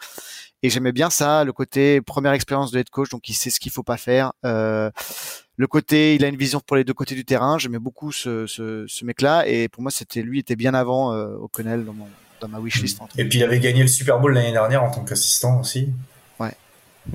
[0.62, 3.60] Et j'aimais bien ça, le côté première expérience de head coach, donc il sait ce
[3.60, 4.32] qu'il faut pas faire.
[4.44, 4.90] Euh,
[5.56, 7.58] le côté, il a une vision pour les deux côtés du terrain.
[7.58, 11.36] J'aimais beaucoup ce, ce, ce mec-là, et pour moi, c'était lui était bien avant euh,
[11.36, 12.08] O'Connell dans, mon,
[12.40, 13.00] dans ma wishlist.
[13.00, 15.90] entre Et puis il avait gagné le Super Bowl l'année dernière en tant qu'assistant aussi.
[16.40, 16.52] Ouais.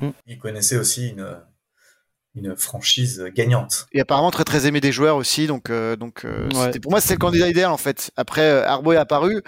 [0.02, 0.10] Mm.
[0.28, 1.38] Il connaissait aussi une,
[2.36, 3.88] une franchise gagnante.
[3.92, 6.80] et apparemment très très aimé des joueurs aussi donc euh, donc euh, Ouais.
[6.80, 9.44] pour moi c'était le candidat idéal en fait après euh, Arbo est apparu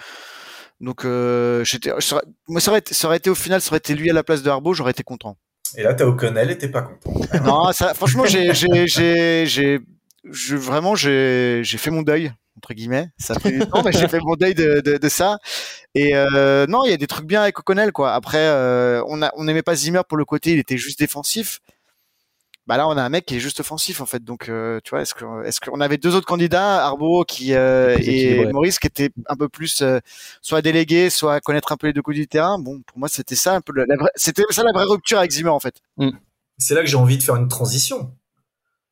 [0.80, 1.90] donc euh, j'étais
[2.48, 4.22] moi ça aurait, été, ça aurait été au final ça aurait été lui à la
[4.22, 5.36] place de Arbo j'aurais été content.
[5.76, 7.18] Et là, t'as O'Connell et t'es pas content.
[7.44, 9.80] non ça franchement j'ai j'ai j'ai j'ai
[10.24, 13.08] je, vraiment j'ai j'ai fait mon deuil entre guillemets.
[13.18, 15.38] Ça fait du temps mais j'ai fait mon deuil de, de, de ça.
[15.94, 18.12] Et euh, non il y a des trucs bien avec O'Connell quoi.
[18.12, 21.60] Après euh, on a on n'aimait pas Zimmer pour le côté il était juste défensif
[22.66, 24.90] bah là on a un mec qui est juste offensif en fait donc euh, tu
[24.90, 28.44] vois est-ce que est-ce qu'on avait deux autres candidats Arbo qui euh, et.
[28.52, 30.00] Maurice qui étaient un peu plus euh,
[30.42, 32.58] soit délégués soit connaître un peu les deux côtés du terrain?
[32.58, 35.18] Bon pour moi c'était ça un peu la, la vraie c'était ça la vraie rupture
[35.18, 35.80] avec Zimmer en fait
[36.58, 38.12] C'est là que j'ai envie de faire une transition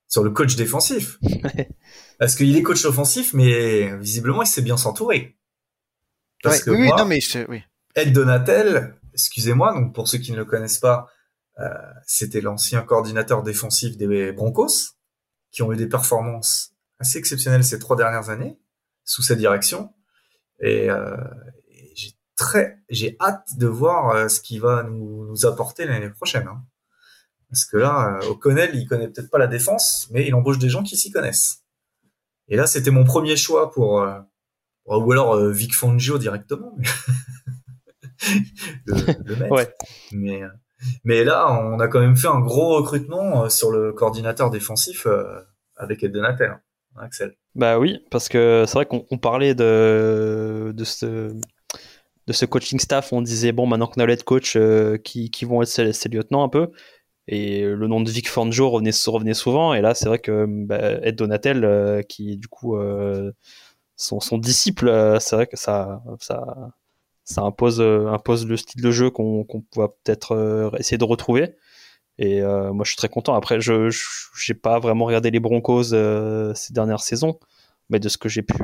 [0.06, 1.18] sur le coach défensif.
[2.20, 5.36] Parce qu'il est coach offensif, mais visiblement, il sait bien s'entourer.
[6.42, 7.62] Parce Ouais, que oui, oui, moi, non mais je- oui
[7.96, 11.08] Ed Donatel, excusez-moi, donc pour ceux qui ne le connaissent pas,
[12.06, 14.96] c'était l'ancien coordinateur défensif des Broncos,
[15.50, 18.58] qui ont eu des performances assez exceptionnelles ces trois dernières années
[19.04, 19.92] sous sa direction.
[20.60, 21.16] Et, euh,
[21.68, 26.10] et j'ai très, j'ai hâte de voir euh, ce qu'il va nous, nous apporter l'année
[26.10, 26.46] prochaine.
[26.48, 26.64] hein.
[27.50, 30.68] Parce que là, euh, O'Connell, il connaît peut-être pas la défense, mais il embauche des
[30.68, 31.62] gens qui s'y connaissent.
[32.48, 34.18] Et là, c'était mon premier choix pour, euh,
[34.86, 36.74] ou alors euh, Vic Fangio directement.
[36.76, 36.84] mais-
[38.86, 39.52] le, le maître.
[39.52, 39.74] Ouais.
[40.12, 40.48] Mais, euh,
[41.04, 45.06] mais là, on a quand même fait un gros recrutement euh, sur le coordinateur défensif
[45.06, 45.40] euh,
[45.76, 46.50] avec Ed Donatel,
[46.96, 47.34] hein, Axel.
[47.54, 51.32] Bah oui, parce que c'est vrai qu'on on parlait de, de, ce,
[52.26, 55.44] de ce coaching staff, on disait, bon, maintenant qu'on a le coach, euh, qui, qui
[55.44, 56.70] vont être ses, lieutenants un peu.
[57.26, 59.72] Et le nom de Vic Fangio revenait, souvent.
[59.72, 62.76] Et là, c'est vrai que bah, Ed Donatel, qui du coup,
[63.96, 66.44] son, son disciple, c'est vrai que ça, ça,
[67.24, 71.04] ça impose, euh, impose le style de jeu qu'on qu'on va peut-être euh, essayer de
[71.04, 71.54] retrouver.
[72.18, 73.34] Et euh, moi, je suis très content.
[73.34, 73.90] Après, je
[74.38, 77.38] j'ai pas vraiment regardé les Broncos euh, ces dernières saisons,
[77.90, 78.54] mais de ce que j'ai pu,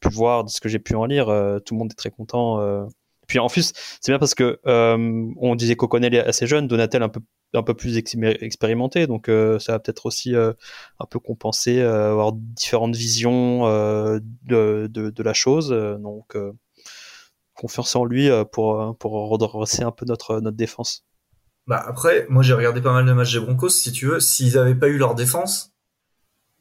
[0.00, 2.10] pu voir, de ce que j'ai pu en lire, euh, tout le monde est très
[2.10, 2.60] content.
[2.60, 2.84] euh.
[3.26, 7.08] Puis en plus, c'est bien parce que on disait qu'O'Connell est assez jeune, Donatel un
[7.08, 7.20] peu
[7.54, 12.96] un peu plus expéri- expérimenté, donc ça va peut-être aussi un peu compenser, avoir différentes
[12.96, 15.70] visions de, de, de la chose.
[15.70, 16.36] donc
[17.54, 21.04] confiance en lui euh, pour pour redresser un peu notre notre défense.
[21.66, 23.70] Bah après, moi j'ai regardé pas mal de matchs des Broncos.
[23.70, 25.72] Si tu veux, s'ils avaient pas eu leur défense,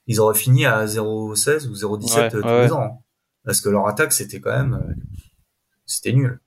[0.07, 2.61] ils auraient fini à 0-16 ou 0-17 Ouais, euh, tous ouais.
[2.65, 2.81] les ans.
[2.83, 2.97] hein.
[3.45, 4.93] Parce que leur attaque, c'était quand même, euh,
[5.85, 6.39] c'était nul.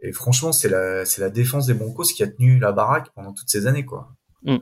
[0.00, 3.32] Et franchement, c'est la, c'est la défense des Broncos qui a tenu la baraque pendant
[3.32, 4.08] toutes ces années, quoi.
[4.42, 4.56] Mm.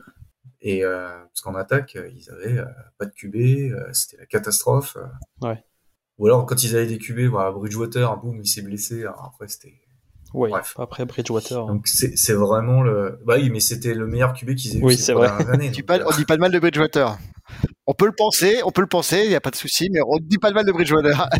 [0.61, 2.66] Et euh, parce qu'en attaque, euh, ils avaient euh,
[2.98, 3.37] pas de QB,
[3.72, 4.96] euh, c'était la catastrophe.
[4.96, 5.48] euh.
[5.48, 5.64] Ouais.
[6.18, 9.00] Ou alors quand ils avaient des QB, voilà, Bridgewater, boum, il s'est blessé.
[9.03, 9.74] Alors après, c'était
[10.33, 10.50] Ouais.
[10.50, 10.74] Bref.
[10.81, 11.64] Après Bridgewater.
[11.66, 13.20] donc c'est c'est vraiment le.
[13.24, 15.29] Bah oui, mais c'était le meilleur QB qu'ils aient eu Oui, ces c'est vrai.
[15.59, 17.16] dit donc, pas- euh, on dit pas de mal de Bridgewater.
[17.87, 20.00] On peut le penser, on peut le penser, il n'y a pas de souci, mais
[20.05, 21.29] on dit pas de mal de Bridgewater.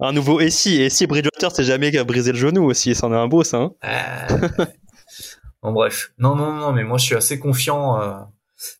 [0.00, 0.80] Un nouveau Essie.
[0.80, 3.58] Et si Bridgewater s'est jamais brisé le genou aussi, c'en est un beau ça.
[3.58, 3.72] hein.
[3.84, 4.48] Euh,
[5.62, 8.14] bon bref, non non non, mais moi je suis assez confiant euh,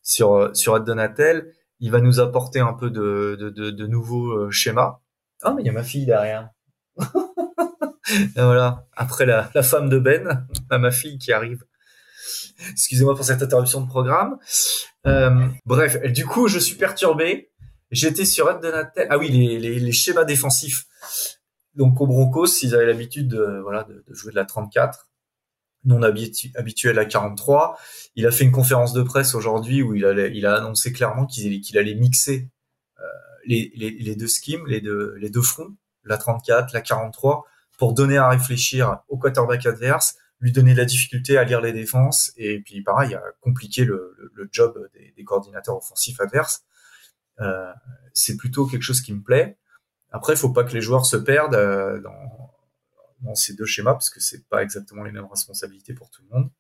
[0.03, 1.53] sur euh, sur Ed Donatel.
[1.81, 5.01] Il va nous apporter un peu de de, de, de nouveaux euh, schémas.
[5.43, 6.51] Ah mais il y a ma fille derrière.
[8.37, 8.87] Et voilà.
[8.97, 11.65] Après la, la femme de Ben, à ma fille qui arrive.
[12.73, 14.39] Excusez-moi pour cette interruption de programme.
[15.07, 17.51] Euh, bref, du coup je suis perturbé.
[17.91, 19.07] J'étais sur Ed Donatel.
[19.11, 20.87] Ah oui, les, les, les schémas défensifs.
[21.75, 25.10] Donc au Broncos, ils avaient l'habitude de, voilà, de, de jouer de la 34
[25.85, 27.79] non habitu- habitué à la 43.
[28.15, 31.95] Il a fait une conférence de presse aujourd'hui où il, a annoncé clairement qu'il allait
[31.95, 32.49] mixer
[32.99, 33.03] euh,
[33.47, 37.45] les, deux schemes, les deux, fronts, la 34, la 43,
[37.79, 41.73] pour donner à réfléchir au quarterback adverse, lui donner de la difficulté à lire les
[41.73, 44.17] défenses et puis pareil à compliquer le,
[44.53, 46.65] job des, des, coordinateurs offensifs adverses.
[47.41, 47.73] Euh,
[48.13, 49.59] c'est plutôt quelque chose qui me plaît.
[50.11, 52.40] Après, il faut pas que les joueurs se perdent euh, dans,
[53.21, 56.37] dans, ces deux schémas parce que c'est pas exactement les mêmes responsabilités pour tout le
[56.37, 56.51] monde.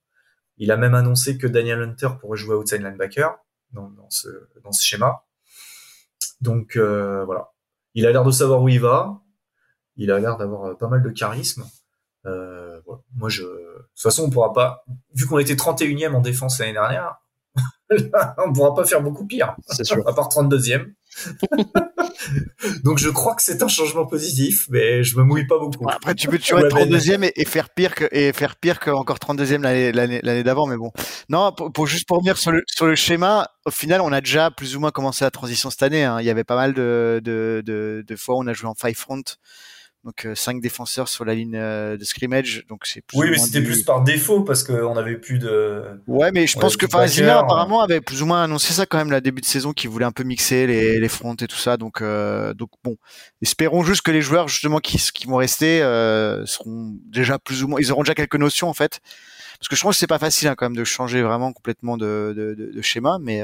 [0.56, 3.38] Il a même annoncé que Daniel Hunter pourrait jouer outside linebacker
[3.72, 4.28] dans, dans ce
[4.62, 5.24] dans ce schéma.
[6.40, 7.52] Donc euh, voilà,
[7.94, 9.20] il a l'air de savoir où il va.
[9.96, 11.64] Il a l'air d'avoir pas mal de charisme.
[12.26, 12.80] Euh,
[13.14, 16.72] Moi, je, de toute façon, on pourra pas, vu qu'on était 31e en défense l'année
[16.72, 17.16] dernière,
[18.38, 19.56] on pourra pas faire beaucoup pire.
[19.66, 20.06] C'est sûr.
[20.06, 20.92] À part 32e.
[22.84, 25.88] Donc je crois que c'est un changement positif, mais je me mouille pas beaucoup.
[25.88, 29.18] Après tu peux tu être 32e et, faire pire que et faire pire que encore
[29.18, 30.92] 32e l'année l'année d'avant, mais bon.
[31.28, 34.50] Non, pour, juste pour revenir sur le sur le schéma, au final on a déjà
[34.50, 36.04] plus ou moins commencé la transition cette année.
[36.04, 36.18] Hein.
[36.20, 38.74] Il y avait pas mal de de, de, de fois où on a joué en
[38.74, 39.22] five front
[40.04, 42.64] donc euh, cinq défenseurs sur la ligne euh, de scrimmage.
[42.68, 46.46] Donc c'est oui mais c'était plus par défaut parce qu'on avait plus de ouais mais
[46.46, 49.20] je pense que par Zimmer apparemment avait plus ou moins annoncé ça quand même la
[49.20, 51.76] début de saison qui voulait un peu mixer les, les fronts et tout ça.
[51.76, 52.96] Donc euh, donc bon.
[53.42, 55.80] Espérons juste que les joueurs justement qui, qui vont rester
[56.46, 59.00] seront déjà plus ou moins ils auront déjà quelques notions en fait.
[59.58, 61.98] Parce que je pense que c'est pas facile hein, quand même de changer vraiment complètement
[61.98, 63.42] de, de, de, de schéma mais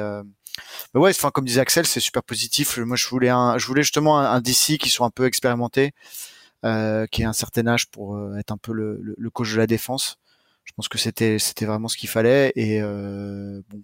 [0.95, 2.79] mais ouais, enfin comme disait Axel, c'est super positif.
[2.79, 5.87] Moi, je voulais un, je voulais justement un, un DC qui soit un peu expérimenté,
[5.87, 5.91] euh,
[7.11, 9.67] qui a un certain âge pour euh, être un peu le, le, coach de la
[9.67, 10.19] défense.
[10.65, 13.83] Je pense que c'était c'était vraiment ce qu'il fallait et euh, bon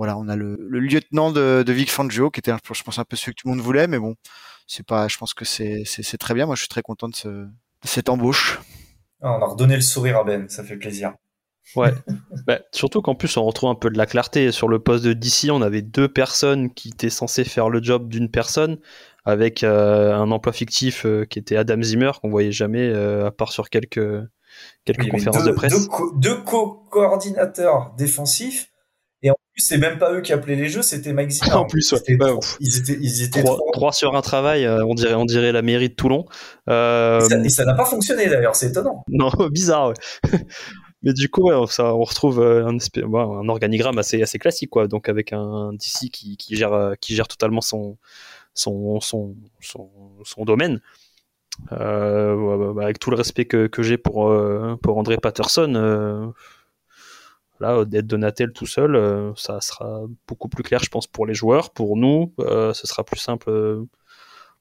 [0.00, 3.04] voilà, on a le, le lieutenant de, de Vic Fangio qui était, je pense, un
[3.04, 4.14] peu celui que tout le monde voulait, mais bon,
[4.66, 6.46] c'est pas, je pense que c'est, c'est, très bien.
[6.46, 7.50] Moi, je suis très content de, ce, de
[7.84, 8.60] cette embauche.
[9.20, 11.12] Ah, on a redonné le sourire à Ben, ça fait plaisir.
[11.76, 11.92] Ouais,
[12.46, 14.52] bah, surtout qu'en plus, on retrouve un peu de la clarté.
[14.52, 18.08] Sur le poste de DC, on avait deux personnes qui étaient censées faire le job
[18.08, 18.78] d'une personne
[19.24, 23.30] avec euh, un emploi fictif euh, qui était Adam Zimmer qu'on voyait jamais euh, à
[23.30, 24.00] part sur quelques
[24.84, 25.88] quelques conférences de presse.
[26.16, 28.70] Deux, co-coordinateurs défensifs
[29.22, 31.52] et en plus c'est même pas eux qui appelaient les jeux, c'était Mike Zimmer.
[31.52, 32.00] en plus, ouais.
[32.60, 35.94] ils étaient ils étaient trois, sur un travail, on dirait on dirait la mairie de
[35.94, 36.24] Toulon.
[36.66, 39.04] Et ça n'a pas fonctionné d'ailleurs, c'est étonnant.
[39.08, 39.88] Non, bizarre.
[39.88, 40.38] Ouais.
[41.02, 44.86] Mais du coup, ça, on retrouve un, un organigramme assez, assez classique, quoi.
[44.86, 47.96] Donc avec un DC qui, qui gère, qui gère totalement son,
[48.54, 50.80] son, son, son, domaine.
[51.72, 56.26] Euh, avec tout le respect que, que j'ai pour, euh, pour André Patterson, euh,
[57.58, 61.70] là, d'être Donatel tout seul, ça sera beaucoup plus clair, je pense, pour les joueurs.
[61.70, 63.84] Pour nous, ce sera plus simple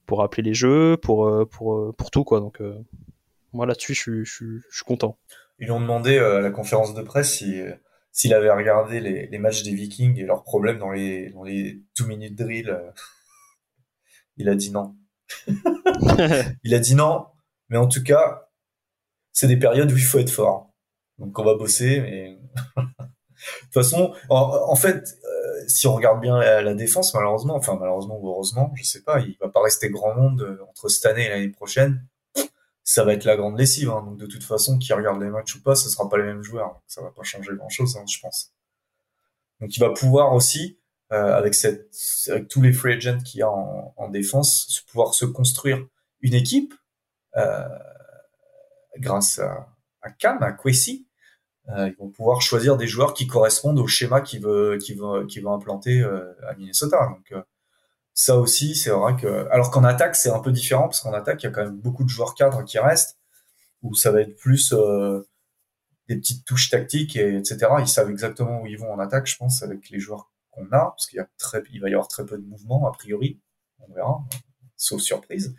[0.05, 2.23] pour appeler les jeux, pour, pour, pour tout.
[2.23, 2.39] Quoi.
[2.39, 2.61] Donc,
[3.53, 5.17] moi, là-dessus, je, je, je, suis content.
[5.59, 7.61] Ils ont demandé à la conférence de presse si
[8.11, 11.83] s'il avait regardé les, les, matchs des Vikings et leurs problèmes dans les, dans les
[11.95, 12.75] two minute drill
[14.39, 14.95] il a dit non.
[16.63, 17.27] il a dit non,
[17.69, 18.49] mais en tout cas,
[19.31, 20.73] c'est des périodes où il faut être fort.
[21.19, 22.39] Donc on va bosser, mais
[22.77, 22.83] de
[23.63, 28.29] toute façon, en, fait, euh, si on regarde bien la, défense, malheureusement, enfin malheureusement ou
[28.29, 31.29] heureusement, je sais pas, il va pas rester grand monde euh, entre cette année et
[31.29, 32.05] l'année prochaine.
[32.83, 33.91] Ça va être la grande lessive.
[33.91, 34.03] Hein.
[34.03, 36.41] Donc de toute façon, qui regarde les matchs ou pas, ce sera pas les mêmes
[36.41, 36.81] joueurs.
[36.87, 38.53] Ça va pas changer grand chose, hein, je pense.
[39.59, 40.79] Donc il va pouvoir aussi
[41.11, 41.95] euh, avec, cette,
[42.29, 45.85] avec tous les free agents qu'il y a en, en, défense, pouvoir se construire
[46.21, 46.73] une équipe
[47.35, 47.67] euh,
[48.97, 49.67] grâce à,
[50.01, 51.07] à Cam, à Kwesi.
[51.69, 55.25] Euh, ils vont pouvoir choisir des joueurs qui correspondent au schéma qu'ils veut, qu'ils veut,
[55.27, 57.07] qu'ils veut implanter euh, à Minnesota.
[57.09, 57.43] Donc euh,
[58.13, 61.43] ça aussi, c'est vrai que alors qu'en attaque c'est un peu différent parce qu'en attaque
[61.43, 63.17] il y a quand même beaucoup de joueurs cadres qui restent
[63.83, 64.73] où ça va être plus
[66.09, 67.67] des petites touches tactiques et etc.
[67.79, 70.91] Ils savent exactement où ils vont en attaque, je pense, avec les joueurs qu'on a,
[70.91, 71.25] parce qu'il
[71.71, 73.39] il va y avoir très peu de mouvements a priori,
[73.79, 74.19] on verra,
[74.75, 75.55] sauf surprise.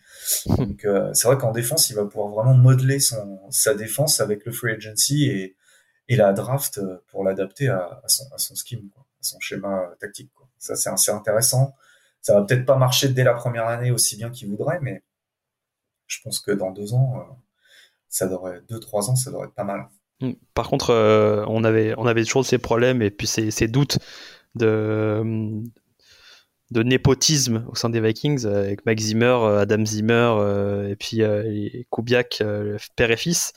[0.46, 4.44] Donc euh, c'est vrai qu'en défense, il va pouvoir vraiment modeler son, sa défense avec
[4.44, 5.56] le free agency et,
[6.08, 9.40] et la draft euh, pour l'adapter à, à, son, à son scheme, quoi, à son
[9.40, 10.30] schéma tactique.
[10.34, 10.48] Quoi.
[10.58, 11.74] Ça c'est assez intéressant.
[12.20, 15.02] Ça va peut-être pas marcher dès la première année aussi bien qu'il voudrait, mais
[16.06, 17.34] je pense que dans deux ans, euh,
[18.08, 19.88] ça devrait, deux trois ans, ça devrait être pas mal.
[20.20, 20.32] Hmm.
[20.52, 20.92] Par contre,
[21.48, 23.98] on avait on avait toujours ces problèmes et puis ces, ces doutes
[24.54, 25.62] de,
[26.70, 31.68] de népotisme au sein des Vikings avec Max Zimmer, Adam Zimmer euh, et puis euh,
[31.90, 33.52] Kubiak, euh, père et fils.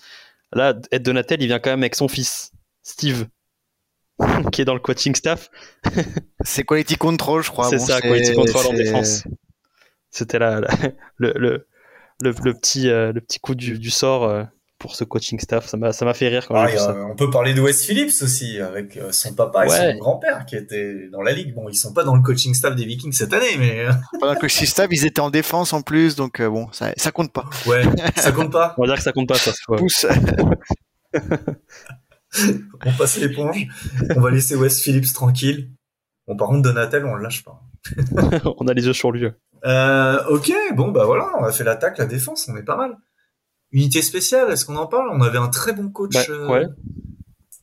[0.52, 2.52] Là, Ed Donatel, il vient quand même avec son fils,
[2.82, 3.28] Steve,
[4.52, 5.50] qui est dans le coaching staff.
[6.44, 7.70] c'est quality control, je crois.
[7.70, 9.24] C'est ça, quality control en défense.
[10.10, 10.62] C'était là,
[11.18, 11.68] le, le,
[12.22, 14.48] le, petit, le petit coup du, du sort
[14.84, 15.66] pour ce coaching staff.
[15.68, 16.76] Ça m'a, ça m'a fait rire quand même.
[16.78, 20.46] Ah, on peut parler de Wes Phillips aussi, avec euh, son papa et son grand-père
[20.46, 21.56] qui étaient dans la ligue.
[21.56, 23.86] Bon, ils sont pas dans le coaching staff des Vikings cette année, mais.
[23.86, 26.68] Euh, pas dans le coaching staff, ils étaient en défense en plus, donc euh, bon,
[26.74, 27.46] ça, ça compte pas.
[27.66, 27.84] Ouais,
[28.18, 28.76] ça compte pas.
[28.78, 29.54] on va dire que ça compte pas, ça.
[29.68, 30.06] Pousse.
[32.86, 33.66] on passe l'éponge.
[34.18, 35.70] On va laisser West Phillips tranquille.
[36.28, 37.62] Bon, par contre, Donatel, on le lâche pas.
[38.58, 39.28] on a les yeux sur lui.
[39.66, 42.98] Euh, ok, bon, bah voilà, on a fait l'attaque, la défense, on est pas mal.
[43.74, 45.10] Unité spéciale, est-ce qu'on en parle?
[45.12, 46.14] On avait un très bon coach.
[46.14, 46.66] Bah, euh, ouais.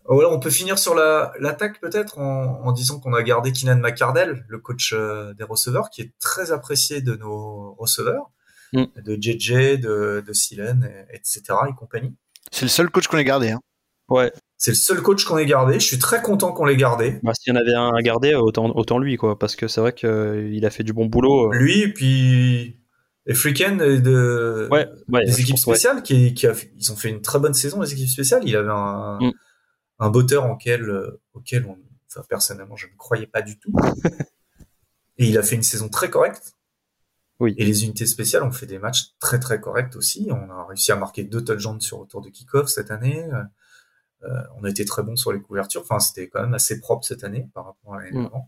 [0.06, 3.76] Oh, on peut finir sur la l'attaque peut-être en, en disant qu'on a gardé Keenan
[3.78, 8.30] McCardell, le coach euh, des receveurs, qui est très apprécié de nos receveurs,
[8.72, 8.84] Mm.
[9.04, 11.42] de JJ, de, de Silen, et- etc.
[11.68, 12.14] et compagnie.
[12.52, 13.50] C'est le seul coach qu'on ait gardé.
[13.50, 13.58] Hein.
[14.08, 14.32] Ouais.
[14.58, 15.74] C'est le seul coach qu'on ait gardé.
[15.74, 17.18] Je suis très content qu'on l'ait gardé.
[17.24, 19.38] Bah, s'il y en avait un à garder, autant, autant lui, quoi.
[19.38, 21.52] Parce que c'est vrai qu'il a fait du bon boulot.
[21.52, 21.56] euh.
[21.56, 22.79] Lui, et puis
[23.30, 25.24] et Freaken de Ouais, ouais.
[25.24, 25.74] des équipes pense, ouais.
[25.76, 28.56] spéciales qui, qui a, ils ont fait une très bonne saison les équipes spéciales il
[28.56, 29.32] avait un, Mm.
[30.00, 33.72] un botteur auquel euh, auquel on, enfin, personnellement je ne croyais pas du tout
[35.18, 36.54] et il a fait une saison très correcte
[37.38, 37.54] Oui.
[37.58, 40.90] et les unités spéciales ont fait des matchs très très corrects aussi on a réussi
[40.92, 43.42] à marquer deux touchdowns sur retour de kick-off cette année Euh,
[44.22, 47.04] euh, on a été très bon sur les couvertures enfin c'était quand même assez propre
[47.06, 48.24] cette année par rapport à l'année Mm.
[48.24, 48.46] d'avant.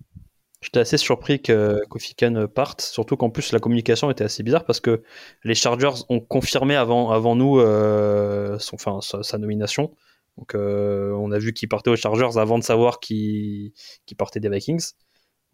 [0.62, 4.64] J'étais assez surpris que Kofi Khan parte, surtout qu'en plus la communication était assez bizarre
[4.64, 5.02] parce que
[5.44, 9.92] les Chargers ont confirmé avant, avant nous euh, son, enfin, sa, sa nomination.
[10.38, 13.72] Donc euh, on a vu qu'il partait aux Chargers avant de savoir qu'il
[14.06, 14.92] qu'il partait des Vikings.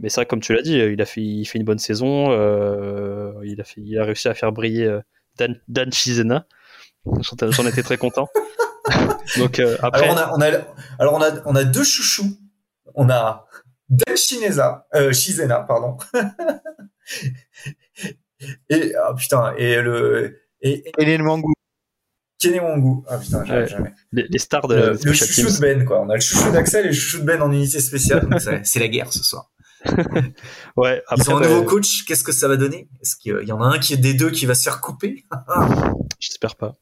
[0.00, 2.30] Mais vrai, comme tu l'as dit, il a fait, il fait une bonne saison.
[2.30, 5.00] euh, il, a fait, il a réussi à faire briller euh,
[5.36, 6.46] Dan, Dan Chizena.
[7.04, 8.28] J'en j'en étais très content.
[9.38, 10.58] Donc euh, après, Alors on a, on a,
[10.98, 12.38] alors on a, on a deux chouchous.
[12.94, 13.46] On a
[13.88, 15.96] Dan Shineza, euh, Shizena, pardon.
[18.70, 20.92] et ah putain, et le et, et.
[22.38, 23.02] Kenny Wangu.
[23.08, 23.68] Ah putain, j'arrive Ouais.
[23.68, 23.92] jamais.
[24.12, 25.60] les, les stars de Le, la le Special chouchou de.
[25.60, 26.00] Ben, quoi.
[26.02, 28.28] On a le chouchou d'Axel et le chouchou de Ben en unité spéciale.
[28.64, 29.50] C'est la guerre ce soir.
[30.76, 32.04] Ouais, Ils ont un nouveau coach.
[32.04, 32.88] Qu'est-ce que ça va donner?
[33.00, 35.24] Est-ce qu'il y en a un qui est des deux qui va se faire couper?
[36.20, 36.74] J'espère pas.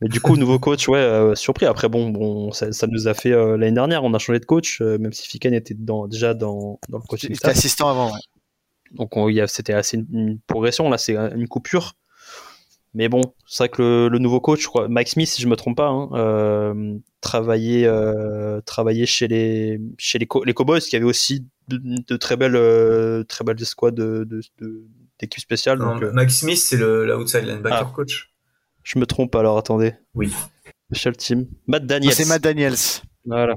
[0.00, 1.66] Mais du coup, nouveau coach, ouais, euh, surpris.
[1.66, 4.46] Après, bon, bon ça, ça nous a fait euh, l'année dernière, on a changé de
[4.46, 7.56] coach, euh, même si Fiken était dans, déjà dans, dans le Il coaching était staff.
[7.56, 8.12] assistant avant.
[8.12, 8.20] Ouais.
[8.92, 10.88] Donc, on- il y a- c'était assez une, une progression.
[10.88, 11.94] Là, c'est une coupure.
[12.92, 15.76] Mais bon, c'est vrai que le, le nouveau coach, Mike Smith, si je me trompe
[15.76, 21.04] pas, hein, euh, travaillait, euh, travaillait chez les, chez les, Co- les Cowboys, qui avaient
[21.04, 21.46] aussi
[21.78, 24.84] de, de très belles, euh, très belles squads de, de, de-
[25.18, 25.78] d'équipes spéciales.
[25.78, 27.92] Non, Donc, euh, Max Smith, c'est le l'outside linebacker Ah.
[27.94, 28.32] coach.
[28.82, 29.94] je me trompe alors, attendez.
[30.14, 30.32] Oui.
[30.92, 31.46] Special team.
[31.66, 32.12] Matt Daniels.
[32.12, 32.74] C'est Matt Daniels.
[33.24, 33.54] Voilà.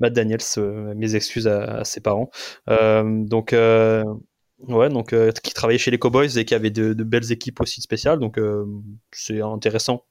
[0.00, 2.30] Matt Daniels, euh, mes excuses à, à ses parents.
[2.68, 4.02] Euh, donc, euh,
[4.58, 7.60] ouais, donc euh, qui travaillait chez les Cowboys et qui avait de, de belles équipes
[7.60, 8.18] aussi spéciales.
[8.18, 8.64] Donc, euh,
[9.12, 10.04] c'est intéressant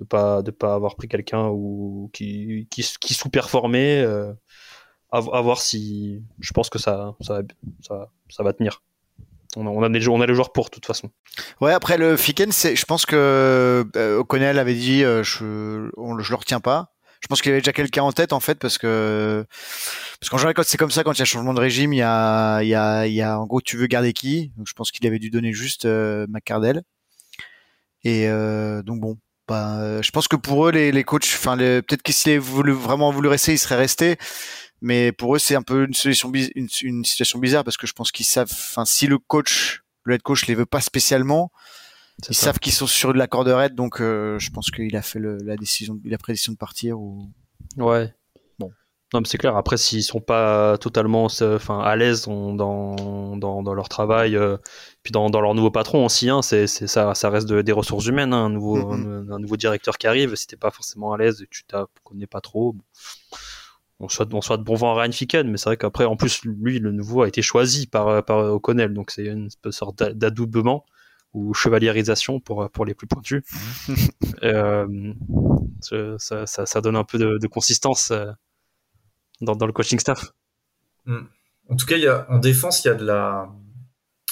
[0.00, 4.04] de pas de pas avoir pris quelqu'un ou qui qui, qui sous-performait.
[5.12, 7.42] À, voir si, je pense que ça ça
[8.28, 8.82] ça, va tenir.
[9.56, 11.10] On a, on a les joueurs pour de toute façon.
[11.60, 16.30] Ouais, après le c'est, je pense que euh, O'Connell avait dit, euh, je, on, je
[16.30, 16.96] le retiens pas.
[17.20, 19.44] Je pense qu'il avait déjà quelqu'un en tête en fait parce que
[20.20, 21.98] parce qu'en général quand c'est comme ça quand il y a changement de régime il
[21.98, 24.52] y a il y a en gros tu veux garder qui?
[24.64, 26.82] Je pense qu'il avait dû donner juste euh, McCardell
[28.04, 31.56] et euh, donc bon bah, euh, je pense que pour eux les, les coachs enfin
[31.56, 34.18] peut-être que s'ils vraiment voulu rester ils seraient restés
[34.80, 37.86] mais pour eux c'est un peu une solution biz- une, une situation bizarre parce que
[37.86, 41.50] je pense qu'ils savent enfin si le coach le head coach les veut pas spécialement
[42.30, 42.46] ils ça.
[42.46, 45.18] savent qu'ils sont sur de la corde raide, donc euh, je pense qu'il a fait
[45.18, 46.98] le, la décision, il a pris la décision de partir.
[46.98, 47.30] Ou...
[47.76, 48.14] Ouais.
[48.58, 48.72] Bon.
[49.12, 49.54] Non, mais c'est clair.
[49.54, 54.56] Après, s'ils sont pas totalement, euh, enfin, à l'aise dans, dans, leur travail, euh,
[55.02, 57.72] puis dans, dans leur nouveau patron aussi, hein, c'est, c'est ça, ça reste de- des
[57.72, 58.32] ressources humaines.
[58.32, 61.44] hein, un nouveau, un, un nouveau directeur qui arrive, si t'es pas forcément à l'aise
[61.50, 62.82] tu ne connais pas trop, bon,
[64.00, 66.42] on souhaite, on souhaite bon vent à Ryan Ficken, mais c'est vrai qu'après, en plus,
[66.44, 70.84] lui, le nouveau a été choisi par, par O'Connell, donc c'est une sorte d'a- d'adoubement
[71.34, 73.42] ou chevaliérisation pour, pour les plus pointus.
[74.42, 75.12] Euh,
[76.18, 78.30] ça, ça, donne un peu de, de consistance euh,
[79.40, 80.32] dans, dans le coaching staff.
[81.06, 83.48] En tout cas, il y a, en défense, il y a de la,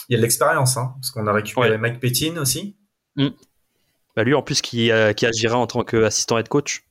[0.09, 1.79] il y a de l'expérience, hein, parce qu'on a récupéré Ouais.
[1.79, 2.77] Mike Pettin aussi.
[3.16, 6.85] Bah, lui, en plus, qui, euh, qui agira en tant qu'assistant head coach.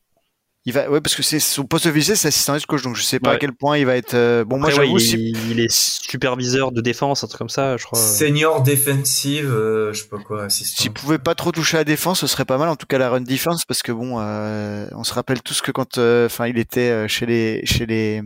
[0.65, 3.01] Il va, ouais, parce que c'est son poste officiel, c'est assistant head coach, donc je
[3.03, 3.35] sais pas Ouais.
[3.35, 4.13] à quel point il va être.
[4.13, 5.19] euh, Bon, moi, ouais, j'avoue, il, si, est,
[5.51, 7.99] il est superviseur de défense, un truc comme ça, je crois.
[7.99, 10.81] Senior defensive, euh, je sais pas quoi, assistant.
[10.83, 12.69] s'il pouvait pas trop toucher à la défense, ce serait pas mal.
[12.69, 15.71] En tout cas, la run defense, parce que bon, euh, on se rappelle tous que
[15.71, 18.21] quand, euh, enfin, il était euh, chez les chez les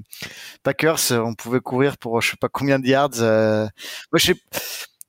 [0.62, 3.10] Packers, on pouvait courir pour je sais pas combien de yards.
[3.20, 3.64] euh.
[4.12, 4.36] Moi, je sais.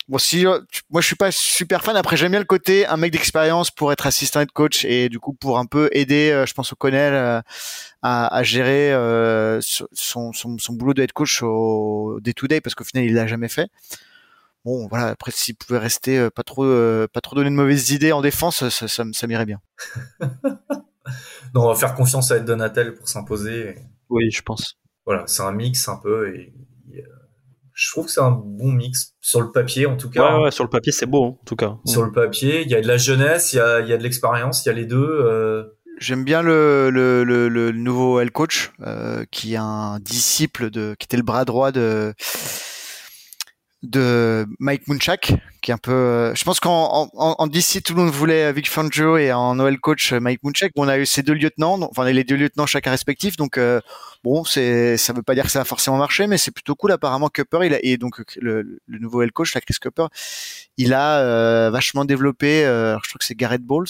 [0.08, 1.94] Bon, si, euh, tu- moi, je suis pas super fan.
[1.96, 5.18] Après, j'aime bien le côté un mec d'expérience pour être assistant head coach et du
[5.20, 7.42] coup pour un peu aider, euh, je pense au Connell euh,
[8.02, 9.60] à, à gérer euh,
[9.92, 13.12] son, son, son boulot de head coach au day to day parce qu'au final, il
[13.14, 13.68] l'a jamais fait.
[14.64, 15.08] Bon, voilà.
[15.08, 18.22] Après, s'il pouvait rester euh, pas trop, euh, pas trop donner de mauvaises idées en
[18.22, 19.60] défense, ça, ça, ça m'irait bien.
[21.54, 23.76] Non, on va faire confiance à Ed Donatel pour s'imposer.
[24.10, 24.76] Oui, je pense.
[25.06, 26.52] Voilà, c'est un mix un peu et, et,
[27.78, 30.36] je trouve que c'est un bon mix sur le papier en tout cas.
[30.36, 31.76] Ouais, ouais sur le papier c'est beau en tout cas.
[31.86, 33.96] Sur le papier, il y a de la jeunesse, il y a, il y a
[33.96, 34.96] de l'expérience, il y a les deux.
[34.98, 35.62] Euh...
[36.00, 40.96] J'aime bien le, le, le, le, nouveau head coach euh, qui est un disciple de
[40.98, 42.14] qui était le bras droit de
[43.84, 45.92] de Mike Munchak, qui est un peu.
[45.92, 49.54] euh, Je pense qu'en en, en DC, tout le monde voulait Vic Fangio et en
[49.54, 50.72] Noël coach euh, Mike Munchak.
[50.74, 53.36] Bon, on a eu ces deux lieutenants, enfin les deux lieutenants chacun respectif.
[53.36, 53.80] Donc euh,
[54.24, 56.90] bon, c'est ça veut pas dire que ça a forcément marché, mais c'est plutôt cool.
[56.90, 60.06] Apparemment, Cooper, il a et donc le, le nouveau head coach, là, Chris Cooper,
[60.76, 62.64] il a euh, vachement développé.
[62.64, 63.86] euh, alors, je trouve que c'est Garrett Bowles,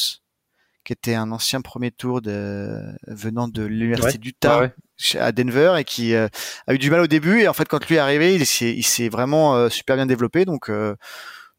[0.85, 4.19] qui était un ancien premier tour de venant de l'université Ouais.
[4.19, 4.73] d'Utah Ouais,
[5.19, 6.29] à Denver et qui euh,
[6.67, 7.41] a eu du mal au début.
[7.41, 10.07] Et en fait quand lui est arrivé il s'est il s'est vraiment euh, super bien
[10.07, 10.45] développé.
[10.45, 10.95] Donc euh,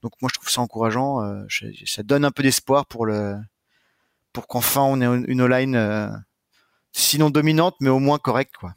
[0.04, 1.24] donc moi je trouve ça encourageant.
[1.24, 3.36] Euh, je- ça donne un peu d'espoir pour le
[4.34, 6.08] pour qu'enfin on ait une O-line euh,
[6.92, 8.74] sinon dominante mais au moins correcte quoi.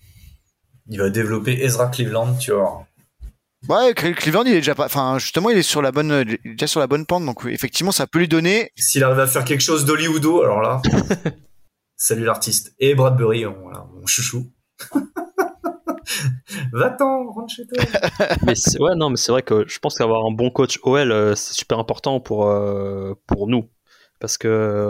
[0.89, 2.87] Il va développer Ezra Cleveland, tu vois.
[3.69, 6.67] ouais Cle- Cleveland il est déjà pas enfin justement il est sur la bonne déjà
[6.67, 7.25] sur la bonne pente.
[7.25, 10.83] Donc effectivement ça peut lui donner S'il arrive à faire quelque chose d'Hollywoodo, alors là,
[12.03, 12.75] salut l'artiste.
[12.81, 14.51] Et Bradbury, mon chouchou.
[16.73, 17.85] Va-t'en, rentre chez toi.
[18.43, 21.37] mais ouais, non, mais c'est vrai que je pense qu'avoir un bon coach OL, euh,
[21.37, 23.71] c'est super important pour, euh, pour nous.
[24.19, 24.89] Parce que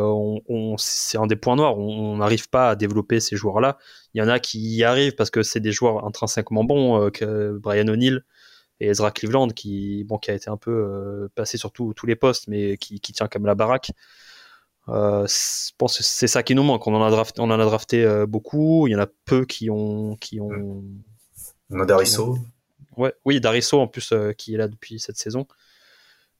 [0.78, 1.78] c'est un des points noirs.
[1.78, 3.78] On n'arrive pas à développer ces joueurs-là.
[4.14, 7.10] Il y en a qui y arrivent parce que c'est des joueurs intrinsèquement bons, euh,
[7.10, 8.24] que Brian O'Neill
[8.80, 12.48] et Ezra Cleveland, qui, bon, qui a été un peu passé sur tous les postes,
[12.48, 13.92] mais qui, qui tient comme la baraque.
[14.88, 16.86] Euh, je pense que c'est ça qui nous manque.
[16.86, 18.86] On en a drafté, on en a drafté euh, beaucoup.
[18.88, 20.84] Il y en a peu qui ont, qui ont,
[21.70, 22.38] On a Darisso.
[22.96, 25.46] Ouais, oui, Darisso en plus euh, qui est là depuis cette saison.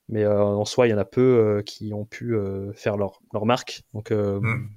[0.09, 2.35] Mais en soi, il y en a peu qui ont pu
[2.75, 3.83] faire leur, leur marque.
[3.93, 4.67] Donc, Mm.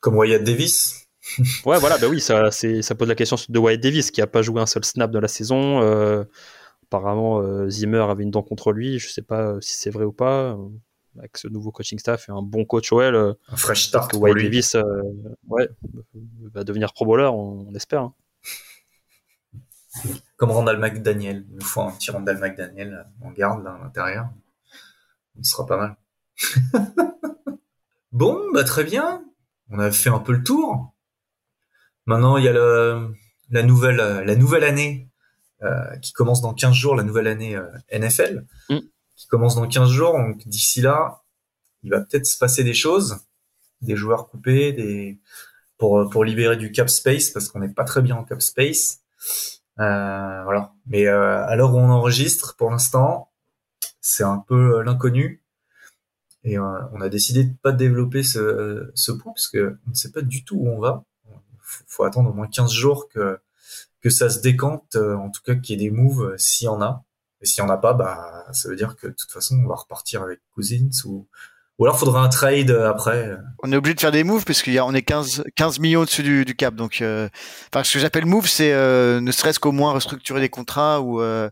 [0.00, 1.08] Comme Wyatt Davis.
[1.64, 4.42] ouais, voilà, bah oui, ça, ça pose la question de Wyatt Davis qui a pas
[4.42, 5.80] joué un seul snap de la saison.
[6.82, 8.98] Apparemment, Zimmer avait une dent contre lui.
[8.98, 10.58] Je sais pas si c'est vrai ou pas.
[11.16, 14.12] Euh, Avec ce nouveau coaching staff et un bon coach OL, euh, Un fresh start
[14.12, 14.42] que.
[14.42, 14.84] Davis, euh,
[15.48, 15.68] ouais,
[16.52, 18.02] va devenir pro bowler, on, on espère.
[18.02, 18.14] hein.
[20.36, 21.46] Comme Randall McDaniel.
[21.50, 24.28] Il nous faut un petit Randall McDaniel en garde, là, à l'intérieur.
[25.42, 25.96] Ce sera pas mal.
[28.12, 29.24] bon, bah, très bien.
[29.70, 30.92] On a fait un peu le tour.
[32.06, 33.14] Maintenant, il y a le,
[33.50, 35.08] la nouvelle, euh, la nouvelle année,
[35.62, 38.78] euh, qui commence dans 15 jours, la nouvelle année euh, NFL, Mm.
[39.16, 40.12] Qui commence dans 15 jours.
[40.12, 41.22] Donc, d'ici là,
[41.82, 43.18] il va peut-être se passer des choses,
[43.82, 45.18] des joueurs coupés, des,
[45.78, 49.00] pour, pour libérer du cap space, parce qu'on n'est pas très bien en cap space.
[49.80, 50.72] Euh, voilà.
[50.86, 53.30] Mais euh, à l'heure où on enregistre, pour l'instant,
[54.00, 55.42] c'est un peu euh, l'inconnu.
[56.44, 59.94] Et euh, on a décidé de pas développer ce, ce point parce que on ne
[59.94, 61.04] sait pas du tout où on va.
[61.60, 63.38] Faut, faut attendre au moins 15 jours que
[64.04, 66.66] que ça se décante, euh, en tout cas qu'il y ait des moves euh, s'il
[66.66, 67.03] y en a.
[67.44, 69.68] Et s'il y en a pas, bah ça veut dire que de toute façon on
[69.68, 71.28] va repartir avec Cousins ou
[71.78, 73.36] ou alors faudra un trade euh, après.
[73.64, 75.78] on est obligé de faire des moves parce qu'il y a on est 15 15
[75.80, 77.28] millions au-dessus du, du cap donc euh,
[77.70, 81.20] enfin ce que j'appelle move c'est euh, ne serait-ce qu'au moins restructurer des contrats ou
[81.20, 81.50] euh,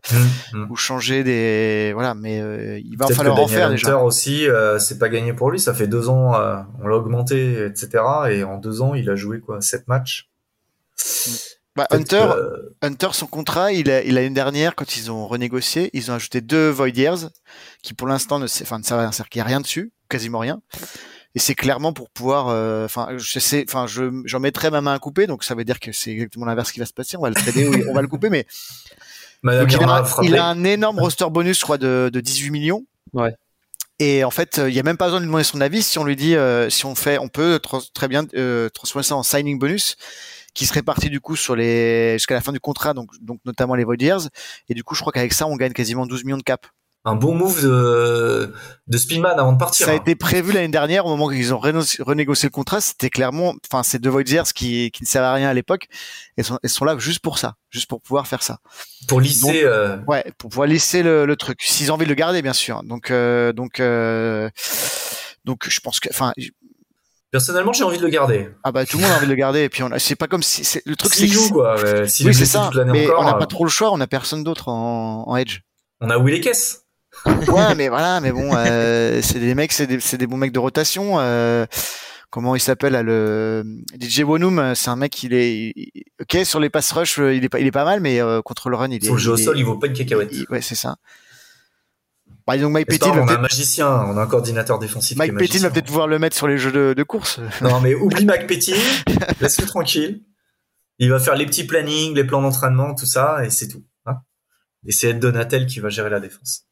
[0.53, 0.71] Mm.
[0.71, 2.37] ou changer des voilà mais
[2.81, 4.47] il va Peut-être falloir en faire déjà aussi,
[4.79, 5.59] c'est pas gagné pour lui.
[5.59, 6.31] Ça fait deux ans,
[6.81, 8.01] on l'a augmenté, etc.
[8.31, 10.29] Et en deux ans, il a joué quoi, sept matchs.
[11.75, 15.25] Bah, Hunter que, euh, Hunter son contrat il a il l'année dernière quand ils ont
[15.27, 17.29] renégocié ils ont ajouté deux void years
[17.81, 19.91] qui pour l'instant ne enfin ne servent à rien c'est-à-dire qu'il y a rien dessus
[20.07, 20.61] quasiment rien
[21.33, 24.93] et c'est clairement pour pouvoir euh, enfin je sais enfin je j'en mettrai ma main
[24.93, 27.21] à couper donc ça veut dire que c'est exactement l'inverse qui va se passer on
[27.21, 28.45] va le trader ou on va le couper mais
[29.43, 30.27] Donc, il, a, a frappé.
[30.27, 32.85] il a un énorme roster bonus, je crois, de, de 18 millions.
[33.11, 33.35] Ouais.
[33.99, 35.83] Et en fait, euh, il y a même pas besoin de lui demander son avis
[35.83, 39.03] si on lui dit, euh, si on fait, on peut trans- très bien euh, transformer
[39.03, 39.97] ça en signing bonus,
[40.53, 43.75] qui se répartit du coup sur les jusqu'à la fin du contrat, donc donc notamment
[43.75, 44.29] les void years.
[44.69, 46.65] Et du coup, je crois qu'avec ça, on gagne quasiment 12 millions de cap.
[47.05, 48.53] Un bon move de,
[48.87, 49.85] de Spillman avant de partir.
[49.87, 49.97] Ça a hein.
[49.97, 52.79] été prévu l'année dernière au moment qu'ils ont rené- renégocié le contrat.
[52.79, 55.87] C'était clairement, enfin, ces deux void years qui qui ne servent à rien à l'époque,
[56.37, 58.59] elles sont, elles sont là juste pour ça, juste pour pouvoir faire ça.
[59.09, 59.63] Pour lisser.
[59.65, 61.61] euh, Ouais, pour pouvoir laisser le, le truc.
[61.61, 62.83] S'ils ont envie de le garder, bien sûr.
[62.83, 64.49] Donc, euh, donc, euh,
[65.43, 66.31] donc, je pense que, enfin,
[67.33, 68.47] Personnellement, j'ai envie de le garder.
[68.63, 69.63] ah bah tout le monde a envie de le garder.
[69.63, 71.77] Et puis, on a- c'est pas comme si, c'est le truc, c'est joue, quoi.
[71.79, 72.69] euh, S'il oui, est c'est ça.
[72.85, 73.21] Mais encore.
[73.21, 73.91] on n'a euh, pas trop le choix.
[73.91, 75.61] On a personne d'autre en, en edge.
[75.99, 76.83] On a Will Kess.
[77.25, 80.51] Ouais, mais voilà, mais bon, euh, c'est des mecs, c'est des, c'est des bons mecs
[80.51, 81.19] de rotation.
[81.19, 81.65] Euh,
[82.29, 83.63] comment il s'appelle le
[83.99, 87.43] DJ Wonum C'est un mec, il est, il- ok, sur les pass rush, euh, il
[87.43, 89.05] est pas, il est pas mal, mais euh, contre le run, il est.
[89.05, 90.29] Sur le jeu au sol, il vaut pas une cacahuète.
[90.31, 90.97] il- ouais, c'est ça.
[92.45, 95.17] Bah, donc Mike on a un magicien, on a un coordinateur défensif.
[95.17, 97.39] Mike qui est Pettin va peut-être pouvoir le mettre sur les jeux de, de course.
[97.61, 98.73] Non, mais oublie Mike Pettin,
[99.41, 100.23] laisse-le tranquille.
[100.99, 103.83] Il va faire les petits plannings, les plans d'entraînement, tout ça, et c'est tout.
[104.05, 104.17] hein.
[104.87, 106.65] et c'est Ed Donatel qui va gérer la défense.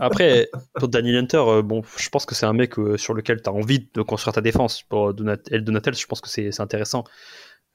[0.00, 3.42] Après, pour Daniel Hunter, euh, bon, je pense que c'est un mec euh, sur lequel
[3.42, 4.82] tu as envie de construire ta défense.
[4.82, 5.10] Pour
[5.50, 7.04] El Donatel, je pense que c'est c'est intéressant.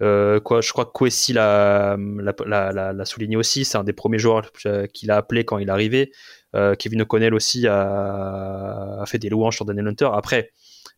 [0.02, 3.64] Euh, quoi, je crois que Kwesi l'a l'a- l'a- l'a- l'a souligné aussi.
[3.64, 4.52] C'est un des premiers joueurs
[4.94, 6.12] qu'il a appelé quand il est arrivé.
[6.58, 10.10] Euh, Kevin O'Connell aussi a, a fait des louanges sur Daniel Hunter.
[10.14, 10.52] Après,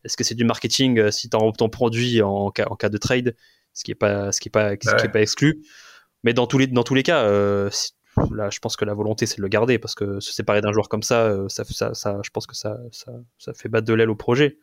[0.04, 2.98] est-ce que c'est du marketing euh, si tu ton produit en cas, en cas de
[2.98, 3.36] trade,
[3.74, 5.64] ce qui est pas, ce qui est pas, ce qui est pas exclu.
[6.24, 7.70] Mais dans tous les, dans tous les cas, euh,
[8.32, 10.72] là, je pense que la volonté, c'est de le garder parce que se séparer d'un
[10.72, 13.88] joueur comme ça, euh, ça, ça, ça, je pense que ça, ça, ça fait battre
[13.88, 14.58] de l'aile au projet.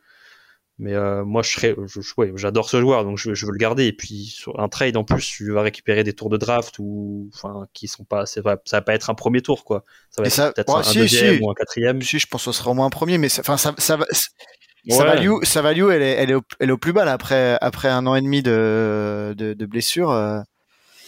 [0.79, 3.51] Mais euh, moi, je serais, je, je- ouais, j'adore ce joueur, donc je, je veux
[3.51, 3.85] le garder.
[3.87, 7.29] Et puis sur un trade en plus, tu vas récupérer des tours de draft ou,
[7.33, 9.83] enfin, qui sont pas, c'est pas- ça va pas être un premier tour, quoi.
[10.11, 11.41] Ça va Et être ça- peut-être ouais, un, si, deuxième si.
[11.43, 12.01] ou un quatrième.
[12.03, 13.97] Si, je pense que ce sera au moins un premier, mais ça, enfin, ça, ça,
[13.97, 15.03] va- sa Ouais.
[15.03, 17.57] value, sa value, elle est, elle est, au, elle est au plus bas là, après,
[17.59, 20.11] après un an et demi de, de, de blessure.
[20.11, 20.39] euh.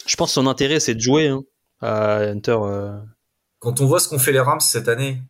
[0.08, 1.42] Je pense que son intérêt, c'est de jouer hein,
[1.82, 2.58] à Hunter.
[2.64, 2.98] euh,
[3.60, 5.22] Quand on voit ce qu'ont fait les Rams cette année,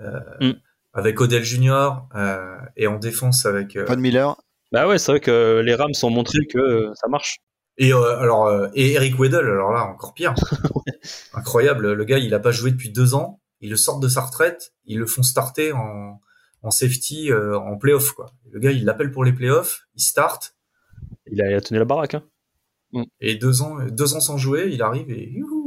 [0.00, 0.52] euh, Mm.
[0.94, 3.76] Avec Odell Junior, euh, et en défense avec...
[3.76, 4.36] euh, Von Miller.
[4.72, 7.38] Bah ouais, c'est vrai que les Rams ont montré que euh, ça marche.
[7.76, 10.34] Et euh, alors euh, et Eric Weddle, alors là encore pire.
[11.34, 14.20] Incroyable, le gars il a pas joué depuis deux ans, ils le sortent de sa
[14.20, 16.20] retraite, ils le font starter en,
[16.62, 18.26] en safety euh, en playoff quoi.
[18.50, 20.54] Le gars il l'appelle pour les playoffs, il start
[21.30, 22.14] Il a, il a tenu la baraque.
[22.14, 22.24] Hein.
[23.20, 25.63] et deux ans deux ans sans jouer, il arrive et youhou.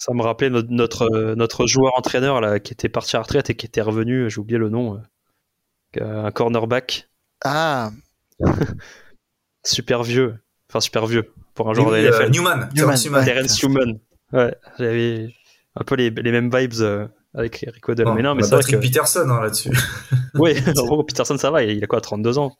[0.00, 3.24] Ça me rappelait notre, notre, euh, notre joueur entraîneur là, qui était parti à la
[3.24, 4.98] retraite et qui était revenu, j'ai oublié le nom,
[6.00, 7.10] euh, un cornerback
[7.44, 7.90] Ah,
[9.62, 10.36] super vieux,
[10.70, 12.30] enfin super vieux pour un joueur de euh, NFL.
[12.30, 13.18] Newman, Newman, Newman.
[13.20, 13.24] ouais.
[13.26, 13.98] Terrence Newman.
[14.32, 15.34] Ouais, j'avais
[15.76, 18.04] un peu les, les mêmes vibes euh, avec Eric Weddle.
[18.04, 18.76] Non, mais non, mais c'est vrai que.
[18.76, 19.70] Peterson hein, là-dessus.
[20.34, 22.56] Oui, en gros, Peterson, ça va, il a quoi, 32 ans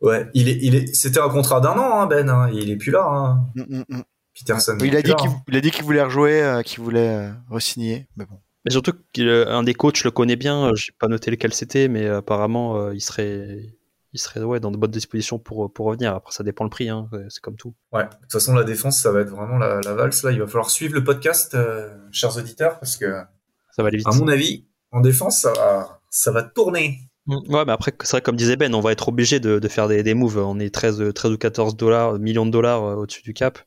[0.00, 2.28] Ouais, il est, il est, c'était un contrat d'un an, hein, Ben.
[2.28, 3.06] hein, il est plus là.
[3.06, 3.46] Hein.
[3.54, 4.02] Mm, mm, mm.
[4.38, 4.78] Peterson.
[4.80, 8.06] il, a dit qu'il il a dit qu'il voulait rejouer, euh, qu'il voulait euh, re-signer.
[8.16, 8.38] Mais bon.
[8.64, 12.04] Mais surtout qu'un des coachs le connaît bien, euh, j'ai pas noté lequel c'était, mais
[12.06, 13.74] euh, apparemment, euh, il serait.
[14.12, 16.12] Il serait ouais, dans de bonnes dispositions pour, pour revenir.
[16.16, 17.76] Après, ça dépend le prix, hein, c'est comme tout.
[17.92, 20.24] Ouais, de toute façon, la défense, ça va être vraiment la, la valse.
[20.24, 23.22] Là, il va falloir suivre le podcast, euh, chers auditeurs, parce que,
[23.70, 24.08] Ça va aller vite.
[24.08, 26.98] à mon avis, en défense, ça va, ça va tourner.
[27.26, 27.54] Mm.
[27.54, 29.86] Ouais, mais après, c'est vrai, comme disait Ben, on va être obligé de, de faire
[29.86, 30.38] des, des moves.
[30.38, 33.60] On est 13, 13 ou 14 dollars, millions de dollars euh, au-dessus du cap.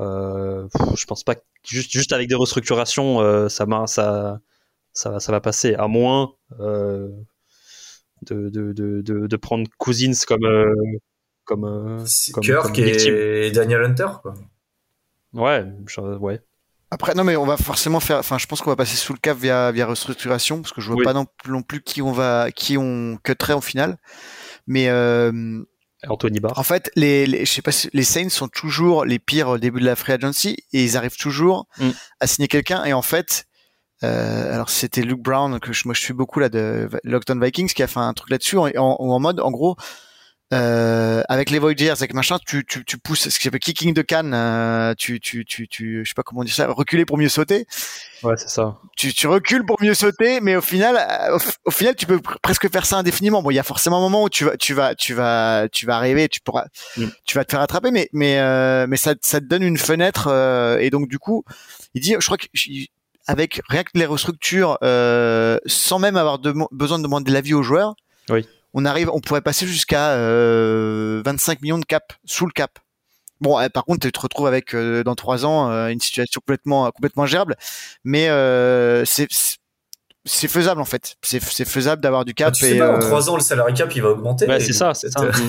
[0.00, 4.40] Euh, je pense pas que juste, juste avec des restructurations, euh, ça, ça,
[4.92, 5.74] ça, va- ça va passer.
[5.74, 7.08] À moins euh,
[8.22, 10.44] de, de, de, de, de prendre Cousins comme.
[10.44, 10.72] euh,
[11.44, 14.34] comme, comme, Kirk comme et Daniel Hunter, quoi.
[15.32, 16.40] Ouais, je- ouais.
[16.92, 18.18] Après, non, mais on va forcément faire.
[18.18, 20.88] Enfin, je pense qu'on va passer sous le cap via, via restructuration, parce que je
[20.88, 21.04] vois Oui.
[21.04, 23.96] pas non, non plus qui on va, qui on cutterait en finale.
[24.66, 25.62] Mais euh,
[26.08, 26.58] Anthony Barr.
[26.58, 29.80] en fait, les, les, je sais pas, les Saints sont toujours les pires au début
[29.80, 31.90] de la free agency et ils arrivent toujours Mm.
[32.20, 32.84] à signer quelqu'un.
[32.84, 33.44] Et en fait,
[34.02, 37.68] euh, alors c'était Luke Brown que je, moi je suis beaucoup là de Lockdown Vikings
[37.74, 39.76] qui a fait un truc là-dessus en, en, en mode, en gros.
[40.52, 44.02] Euh, avec les Voyagers, avec machin, tu, tu, tu pousses ce qui s'appelle kicking de
[44.02, 47.28] canne, euh, tu, tu, tu, tu, je sais pas comment dire ça, reculer pour mieux
[47.28, 47.66] sauter
[48.24, 48.78] Ouais, c'est ça.
[48.96, 52.36] tu, tu recules pour mieux sauter, mais au final, euh, au, final, tu peux pr-
[52.42, 53.42] presque faire ça indéfiniment.
[53.42, 55.86] Bon, il y a forcément un moment où tu vas, tu vas, tu vas, tu
[55.86, 56.64] vas arriver, tu pourras,
[56.96, 57.06] Mm.
[57.24, 60.26] tu vas te faire attraper, mais, mais, euh, mais ça, ça te donne une fenêtre.
[60.26, 61.44] euh, et donc, du coup,
[61.94, 62.46] il dit, je crois que
[63.28, 67.62] avec rien que les restructures, euh, sans même avoir de- besoin de demander l'avis aux
[67.62, 67.94] joueurs,
[68.28, 68.46] Oui.
[68.74, 72.78] On arrive, on pourrait passer jusqu'à euh, 25 millions de cap sous le cap.
[73.40, 76.40] Bon, euh, par contre, tu te retrouves avec euh, dans trois ans euh, une situation
[76.40, 77.56] complètement complètement gérable,
[78.04, 79.28] mais euh, c'est
[80.26, 81.16] c'est faisable en fait.
[81.22, 83.72] C'est faisable d'avoir du cap tu sais et pas, en euh, trois ans, le salary
[83.74, 84.46] cap, il va augmenter.
[84.60, 85.20] C'est ça, c'est ça.
[85.20, 85.32] euh.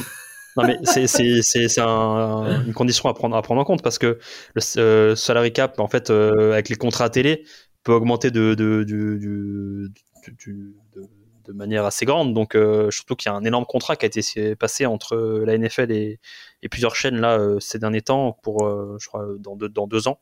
[0.58, 3.82] Non mais c'est c'est c'est c'est un- une condition à prendre à prendre en compte
[3.82, 4.20] parce que
[4.54, 7.46] le euh, salary cap en fait euh, avec les contrats télé
[7.86, 9.92] peut augmenter de de du, du-
[10.26, 11.08] du- du- de,
[11.52, 12.34] de manière assez grande.
[12.34, 15.58] Donc euh, surtout qu'il y a un énorme contrat qui a été passé entre la
[15.58, 16.20] NFL et,
[16.70, 20.20] plusieurs chaînes là euh, ces derniers temps pour euh, je crois dans deux, ans.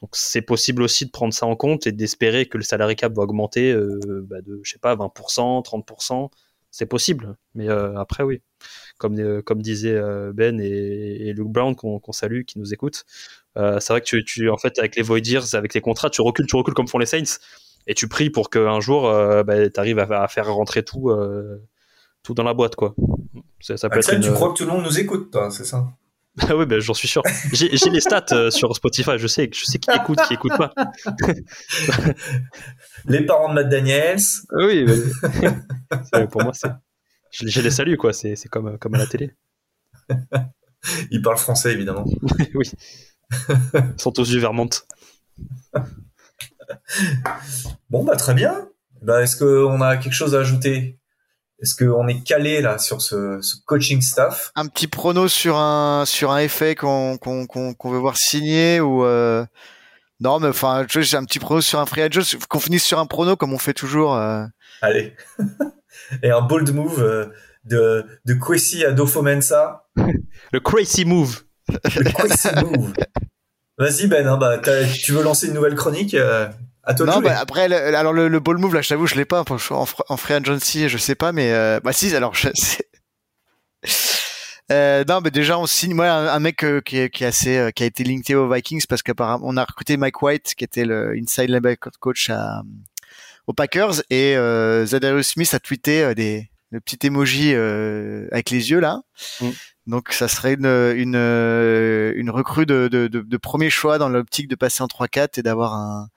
[0.00, 3.12] Donc c'est possible aussi de prendre ça en compte et d'espérer que le salary cap
[3.14, 6.30] va augmenter euh, bah, de je sais pas 20% 30%
[6.70, 8.42] c'est possible mais euh, après oui.
[8.98, 9.42] Comme, euh,
[9.84, 13.04] euh, Ben et, Luke Brown qu'on salue, qui nous écoute.
[13.56, 16.22] Euh, c'est vrai que tu, tu, en fait, avec les Voyagers, avec les contrats, tu
[16.22, 17.38] recules, tu recules comme font les Saints,
[17.86, 21.10] et tu pries pour qu'un jour, euh, bah, tu arrives à, à faire rentrer tout,
[21.10, 21.62] euh,
[22.22, 22.94] tout dans la boîte, quoi.
[23.60, 24.30] Ça, ça peut Axel, être une...
[24.30, 25.86] tu crois que tout le monde nous écoute, toi, c'est ça?
[26.48, 27.22] Ah oui, ben, j'en suis sûr.
[27.52, 30.74] J'ai les stats euh, sur Spotify, je sais, je sais qui écoute, qui écoute pas.
[33.04, 34.18] les parents de Matt Daniels.
[34.52, 34.84] Oui,
[36.32, 36.70] pour moi, c'est.
[37.30, 38.12] Je, les salue, quoi.
[38.12, 39.30] C'est comme, comme à la télé.
[41.12, 42.04] Ils parlent français, évidemment.
[42.54, 42.68] oui.
[43.74, 44.70] Ils sont tous du Vermont.
[47.90, 48.68] bon, bah, très bien.
[49.02, 50.98] Bah, Est-ce qu'on a quelque chose à ajouter?
[51.64, 54.52] Est-ce qu'on est calé là sur ce, coaching staff?
[54.54, 59.46] Un petit prono sur un sur un effet qu'on qu'on veut voir signer ou euh...
[60.20, 63.06] non mais enfin j'ai un petit prono sur un free agent qu'on finisse sur un
[63.06, 64.14] prono comme on fait toujours.
[64.14, 64.44] Euh...
[64.82, 65.16] Allez
[66.22, 67.26] et un bold move euh,
[67.64, 69.86] de de Kwesi à Dofomensa.
[70.52, 71.44] Le crazy move.
[71.68, 72.92] Le crazy move.
[73.78, 76.48] Vas-y Ben, hein, bah, tu veux lancer une nouvelle chronique euh,
[77.00, 79.42] non, bah, après, le, alors le, ball move, là, je t'avoue, je l'ai pas.
[79.42, 82.48] En, en free agency, je sais pas, mais euh, bah si, alors je,
[84.72, 87.58] euh, non, mais déjà on signe moi un, mec euh, qui, est, qui est assez
[87.58, 90.64] euh, qui a été linké aux Vikings parce qu'apparemment on a recruté Mike White qui
[90.64, 92.62] était le inside linebacker coach à,
[93.46, 98.80] aux Packers et euh, Zadarius Smith a tweeté des le petit emoji avec les yeux
[98.80, 99.02] là.
[99.40, 99.48] Mm.
[99.86, 104.48] Donc ça serait une une une recrue de, de, de, de premier choix dans l'optique
[104.48, 106.08] de passer en 3-4 et d'avoir un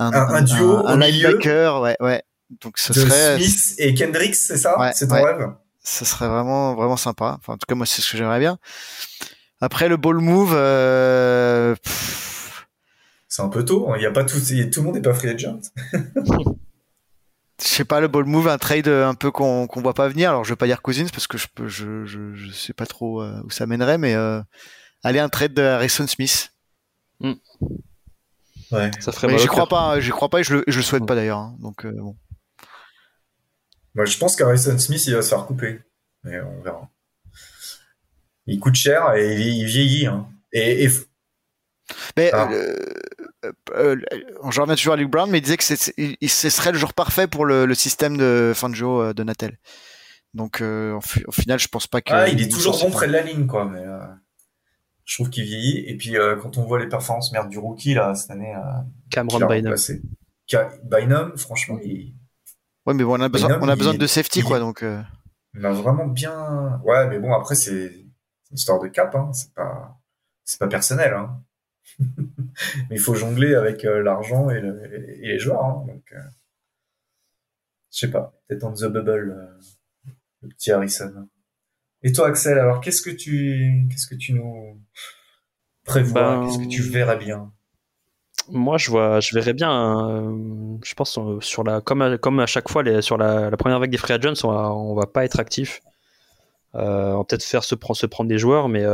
[0.00, 2.22] un, duo un, linebacker, ouais, ouais.
[2.62, 4.92] Donc ce de serait Smith et Kendricks, c'est ça?
[4.94, 5.52] C'est ton rêve?
[5.82, 7.36] Ce serait vraiment vraiment sympa.
[7.38, 8.58] Enfin, en tout cas, moi, c'est ce que j'aimerais bien.
[9.60, 11.76] Après le ball move, euh...
[13.28, 13.90] c'est un peu tôt.
[13.90, 13.96] Hein.
[13.98, 15.60] Il y a pas tout, tout le monde n'est pas free agent.
[17.60, 20.30] je sais pas le ball move, un trade un peu qu'on qu'on voit pas venir.
[20.30, 23.22] Alors je vais pas dire Cousins parce que je je je, je sais pas trop
[23.22, 24.40] euh, où ça mènerait, mais euh,
[25.02, 26.52] aller un trade de Harrison Smith.
[27.20, 27.32] Mm.
[28.72, 28.90] Ouais.
[29.00, 31.14] Ça ferait J'y crois pas, j'y crois pas et je le, je le souhaite pas
[31.14, 31.38] d'ailleurs.
[31.38, 31.56] Hein.
[31.60, 32.16] Donc euh, bon.
[33.94, 35.80] Moi, je pense qu'Harrison Smith, il va se faire couper.
[36.22, 36.88] Mais on verra.
[38.46, 40.06] Il coûte cher et il, vieillit.
[40.06, 40.28] Hein.
[40.52, 40.88] Et,
[42.16, 42.48] Mais ah.
[42.52, 42.76] euh,
[43.44, 43.96] euh, euh,
[44.50, 47.26] je reviens toujours à Luke Brown, mais il disait que ce serait le jour parfait
[47.26, 49.58] pour le, le système de Fangio de Natel.
[50.34, 52.12] Donc au, final, je pense pas que.
[52.12, 53.64] Ah, il est toujours bon près de la ligne, quoi.
[53.64, 53.84] Mais
[55.10, 55.84] je trouve qu'il vieillit.
[55.88, 58.60] Et puis euh, quand on voit les performances merde du rookie là cette année, euh,
[59.10, 59.74] Cameron Bynum.
[60.84, 62.14] Bynum, franchement, il.
[62.86, 64.84] Ouais, mais bon, on a besoin, on a besoin de safety quoi, donc.
[64.84, 65.02] Euh.
[65.54, 66.80] Il a vraiment bien.
[66.84, 69.30] Ouais, mais bon après c'est une histoire de cap, hein.
[69.32, 69.98] c'est pas
[70.44, 71.12] c'est pas personnel.
[71.12, 71.42] Hein.
[71.98, 75.64] Mais il faut jongler avec l'argent et, les joueurs.
[75.64, 75.84] Hein.
[75.86, 76.14] Donc,
[77.92, 79.58] je sais pas, peut-être dans the bubble,
[80.42, 81.28] le petit Harrison.
[82.02, 84.80] Et toi, Axel, alors qu'est-ce que tu, qu'est-ce que tu nous
[85.84, 86.36] prévois?
[86.36, 87.52] Ben, Qu'est-ce que tu verrais bien?
[88.48, 90.08] Moi, je vois, je verrais bien.
[90.08, 93.50] Euh, je pense euh, sur la, comme à, comme à chaque fois, les, sur la,
[93.56, 95.82] première vague des free agents, on va, on va pas être actif.
[96.74, 98.84] Euh, on va peut-être faire se, se prendre des joueurs, mais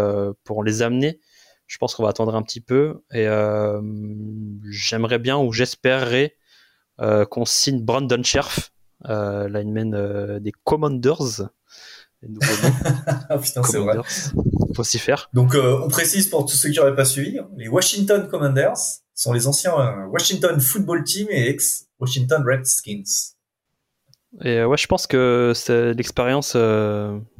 [0.44, 1.20] pour les amener,
[1.66, 3.02] je pense qu'on va attendre un petit peu.
[3.12, 3.26] Et
[4.70, 6.36] j'aimerais bien ou j'espérerais
[6.98, 8.72] qu'on signe Brandon Scherf,
[9.04, 11.48] lineman des Commanders.
[13.28, 13.96] Ah, putain, c'est vrai.
[14.74, 15.28] Faut s'y faire.
[15.32, 18.76] Donc, euh, on précise pour tous ceux qui n'auraient pas suivi, hein, les Washington Commanders
[19.14, 23.34] sont les anciens euh, Washington Football Team et ex-Washington Redskins.
[24.42, 25.52] Et euh, ouais, je pense que
[25.96, 26.56] l'expérience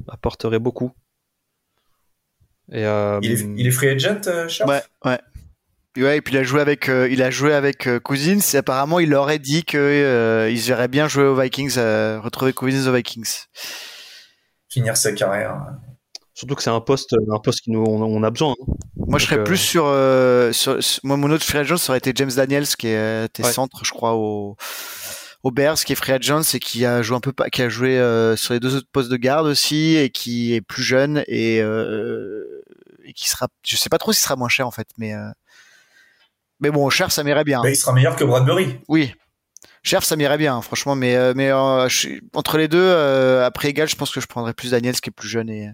[0.09, 0.93] apporterait beaucoup.
[2.73, 5.19] Et, il, est, il, est, free agent, Charles Ouais, ouais.
[5.99, 8.41] Ouais, et puis il a joué avec, il a joué avec Cousins.
[8.53, 11.79] Et apparemment, il aurait dit que il verrait bien jouer aux Vikings,
[12.23, 13.47] retrouver Cousins aux Vikings
[14.77, 15.57] finir sa carrière.
[16.35, 18.53] Surtout que c'est un poste, un poste qui nous on, a besoin.
[18.53, 18.73] Hein.
[18.97, 22.13] Moi, je serais plus euh, sur, sur, moi mon autre free agent ça aurait été
[22.15, 24.57] James Daniels qui était centre, je crois au
[25.43, 27.99] au Bears, qui est free agent et qui a joué un peu qui a joué
[27.99, 31.63] euh, sur les deux autres postes de garde aussi et qui est plus jeune et,
[31.63, 32.56] euh,
[33.07, 35.15] et qui sera, je sais pas trop s'il sera moins cher en fait, mais
[36.61, 37.63] mais bon, cher ça m'irait bien.
[37.63, 38.81] Mais il sera meilleur que Bradbury.
[38.89, 39.15] Oui,
[39.87, 41.87] Cher, ça m'irait bien, franchement, mais, euh, mais euh,
[42.35, 45.13] entre les deux, euh, après égal, je pense que je prendrais plus Daniels qui est
[45.13, 45.49] plus jeune.
[45.49, 45.71] Et,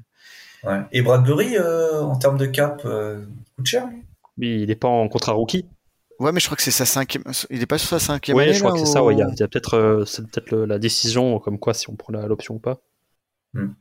[0.65, 0.81] ouais.
[0.93, 4.05] et Bradbury, en termes de cap, coûte cher lui?
[4.63, 5.65] Il n'est pas en contrat rookie.
[6.19, 7.25] Ouais, mais je crois que c'est sa cinquième.
[7.49, 8.53] Il n'est pas sur sa cinquième ouais, année.
[8.53, 9.03] je crois que c'est ça.
[9.03, 9.15] Ouais.
[9.15, 12.59] Il y a, peut-être, c'est peut-être la décision, comme quoi si on prend l'option ou
[12.59, 12.83] pas.
[13.55, 13.73] Hmm.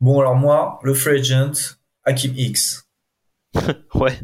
[0.00, 1.76] Bon, alors moi, le free agent,
[2.08, 2.88] Hakim X.
[3.94, 4.18] ouais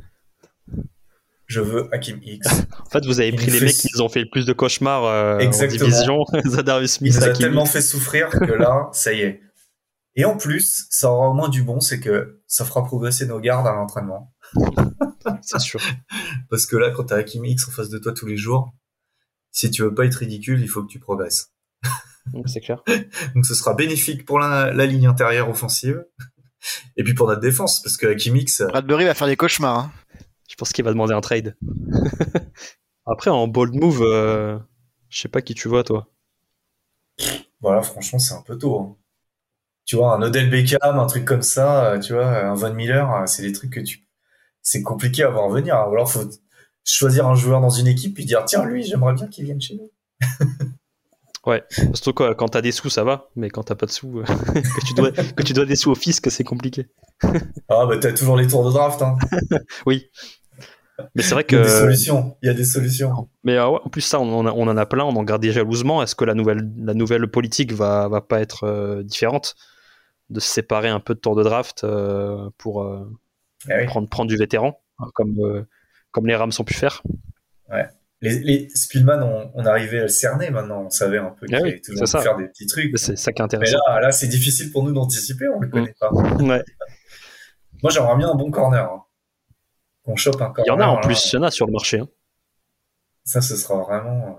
[1.47, 2.49] je veux Hakim X.
[2.81, 5.05] en fait, vous avez pris les mecs qui nous ont fait le plus de cauchemars
[5.05, 6.25] euh, en division.
[6.47, 9.41] Zadarius Smith, Il nous a tellement fait souffrir que là, ça y est.
[10.17, 13.41] Et en plus, ça aura au moins du bon, c'est que ça fera progresser nos
[13.41, 14.33] gardes à l'entraînement.
[15.43, 15.81] c'est sûr.
[16.51, 18.73] Parce que là, quand t'as Hakim X en face de toi tous les jours,
[19.51, 21.53] si tu veux pas être ridicule, il faut que tu progresses.
[22.47, 22.83] c'est clair.
[23.35, 26.05] Donc ce sera bénéfique pour la, la ligne intérieure offensive
[26.97, 28.63] Et puis pour notre défense, parce que Kimix.
[28.63, 29.79] Bradbury va faire des cauchemars.
[29.79, 29.93] Hein.
[30.49, 31.57] Je pense qu'il va demander un trade.
[33.07, 34.59] Après, en bold move, euh,
[35.09, 36.09] je sais pas qui tu vois, toi.
[37.61, 38.79] Voilà, franchement, c'est un peu tôt.
[38.79, 38.97] Hein.
[39.85, 43.11] Tu vois, un Odell Beckham, un truc comme ça, euh, tu vois, un Von Miller,
[43.15, 44.07] euh, c'est des trucs que tu.
[44.63, 45.75] C'est compliqué à voir venir.
[45.75, 46.29] Ou alors, faut
[46.85, 49.77] choisir un joueur dans une équipe puis dire tiens, lui, j'aimerais bien qu'il vienne chez
[49.77, 49.91] nous.
[51.47, 54.21] Ouais, surtout quoi, quand t'as des sous, ça va, mais quand t'as pas de sous,
[54.21, 54.25] euh,
[54.55, 56.87] que, tu dois, que tu dois des sous au fisc, c'est compliqué.
[57.69, 59.03] ah, bah t'as toujours les tours de draft.
[59.03, 59.17] Hein.
[59.87, 60.09] oui.
[61.15, 61.57] Mais c'est vrai que.
[61.57, 62.37] Il y a des solutions.
[62.43, 63.29] Il y a des solutions.
[63.43, 65.23] Mais euh, ouais, en plus, ça, on en, a, on en a plein, on en
[65.25, 66.03] garde jalousement.
[66.03, 69.55] Est-ce que la nouvelle, la nouvelle politique va, va pas être euh, différente?
[70.31, 73.85] De se séparer un peu de tours de draft euh, pour Ah oui.
[73.87, 74.81] prendre, prendre du vétéran,
[75.13, 75.67] comme,
[76.13, 77.03] comme les Rams ont pu faire
[78.25, 80.85] Les, les Spielman, on, on arrivait à le cerner maintenant.
[80.87, 82.91] On savait un peu qu'il Ah oui, allait toujours faire des petits trucs.
[82.93, 83.79] Mais C'est ça qui est Mais intéressant.
[83.89, 86.11] là, là c'est difficile pour nous d'anticiper, on le connaît pas.
[86.13, 86.65] Ouais.
[87.83, 88.91] Moi, j'aimerais bien un bon corner.
[88.91, 89.03] hein.
[90.05, 90.87] Qu'on chope un Il y corner.
[90.87, 91.01] en a en là.
[91.03, 91.99] plus, il y en a sur le marché.
[92.01, 92.09] hein.
[93.25, 94.39] Ça, ce sera vraiment.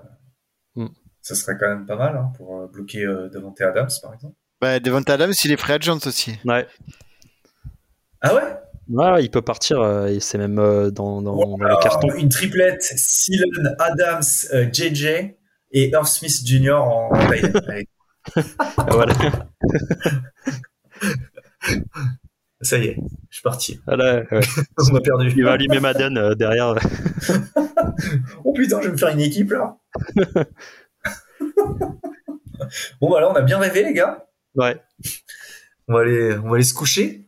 [0.77, 0.89] euh, Mm.
[1.21, 4.35] Ce serait quand même pas mal hein, pour euh, bloquer euh, Devante Adams, par exemple.
[4.61, 6.37] Bah, Devonta Adams, il est free agent aussi.
[6.43, 6.67] Ouais.
[8.21, 8.41] Ah ouais?
[8.87, 12.13] Ouais, il peut partir, euh, et c'est même euh, dans, dans, dans les Alors, cartons.
[12.15, 14.21] Une triplette, Sealan, Adams,
[14.53, 15.05] euh, JJ
[15.71, 16.73] et Irv Smith Jr.
[16.73, 17.09] en.
[17.13, 17.87] Allez,
[18.87, 19.13] Voilà.
[22.61, 22.97] Ça y est,
[23.29, 23.79] je suis parti.
[23.85, 24.39] Voilà, ouais.
[24.79, 25.33] On m'a perdu.
[25.35, 26.75] Il va allumer Madden euh, derrière.
[28.43, 29.77] Oh putain, je vais me faire une équipe là.
[33.01, 34.25] bon, bah là, on a bien rêvé, les gars.
[34.55, 34.79] Ouais.
[35.87, 37.24] On va aller, on va aller se coucher.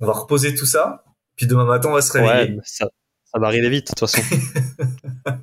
[0.00, 1.04] On va reposer tout ça.
[1.36, 2.32] Puis demain matin, on va se réveiller.
[2.50, 2.86] Ouais, mais ça,
[3.24, 4.22] ça va arriver vite, de toute façon.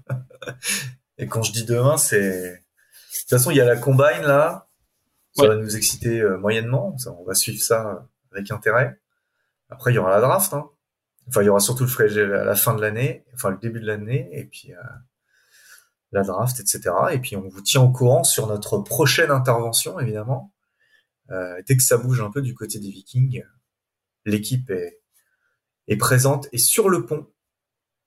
[1.17, 2.51] Et quand je dis demain, c'est.
[2.51, 4.67] De toute façon, il y a la combine là.
[5.33, 5.49] Ça Ouais.
[5.49, 6.97] va nous exciter euh, moyennement.
[6.97, 7.99] Ça, on va suivre ça euh,
[8.33, 8.99] avec intérêt.
[9.69, 10.53] Après, il y aura la draft.
[10.53, 10.69] Hein.
[11.29, 13.57] Enfin, il y aura surtout le free agent à la fin de l'année, enfin le
[13.57, 14.77] début de l'année, et puis euh,
[16.11, 16.81] la draft, etc.
[17.13, 20.51] Et puis on vous tient au courant sur notre prochaine intervention, évidemment.
[21.29, 23.43] Euh, dès que ça bouge un peu du côté des Vikings,
[24.25, 25.01] l'équipe est,
[25.87, 27.27] est présente et sur le pont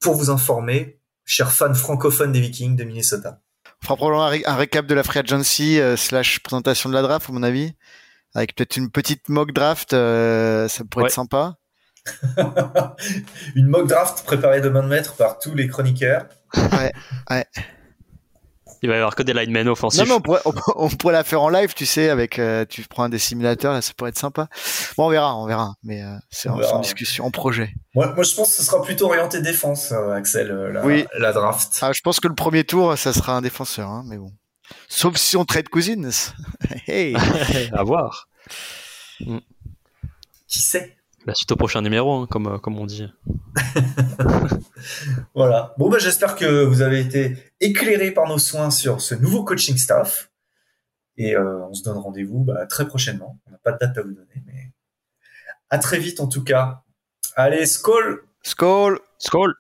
[0.01, 3.41] pour vous informer, chers fans francophones des Vikings de Minnesota.
[3.83, 6.95] On fera probablement un, ré- un récap de la free agency euh, slash présentation de
[6.95, 7.73] la draft, à mon avis.
[8.35, 11.09] Avec peut-être une petite mock draft, euh, ça pourrait Ouais.
[11.09, 11.57] être sympa.
[13.55, 16.27] Une mock draft préparée de main de maître par tous les chroniqueurs.
[18.85, 19.99] Il va y avoir que des linemen offensifs.
[20.01, 22.67] Non, mais on pourrait, on, on pourrait la faire en live, tu sais, avec, euh,
[22.69, 24.47] tu prends un des simulateurs, là, ça pourrait être sympa.
[24.99, 25.73] Bon, on verra, on verra.
[25.83, 27.73] Mais euh, c'est en, discussion, en projet.
[27.95, 31.07] Moi, moi, je pense que ce sera plutôt orienté défense, euh, Axel, la, Oui.
[31.19, 31.79] la draft.
[31.81, 34.35] Ah, je pense que le premier tour, ça sera un défenseur, hein, mais bon.
[34.87, 36.35] Sauf si on trade Cousins.
[36.87, 37.17] hey.
[37.73, 38.29] à voir.
[39.19, 40.95] Qui sait?
[41.27, 43.09] La suite au prochain numéro, hein, comme, euh, comme on dit.
[45.35, 45.75] Voilà.
[45.79, 49.77] Bon, bah, j'espère que vous avez été éclairés par nos soins sur ce nouveau coaching
[49.77, 50.31] staff.
[51.17, 53.41] Et euh, on se donne rendez-vous bah, très prochainement.
[53.47, 54.73] On n'a pas de date à vous donner, mais
[55.71, 56.83] à très vite en tout cas.
[57.37, 59.01] Allez, Skull Skull.
[59.19, 59.55] Skull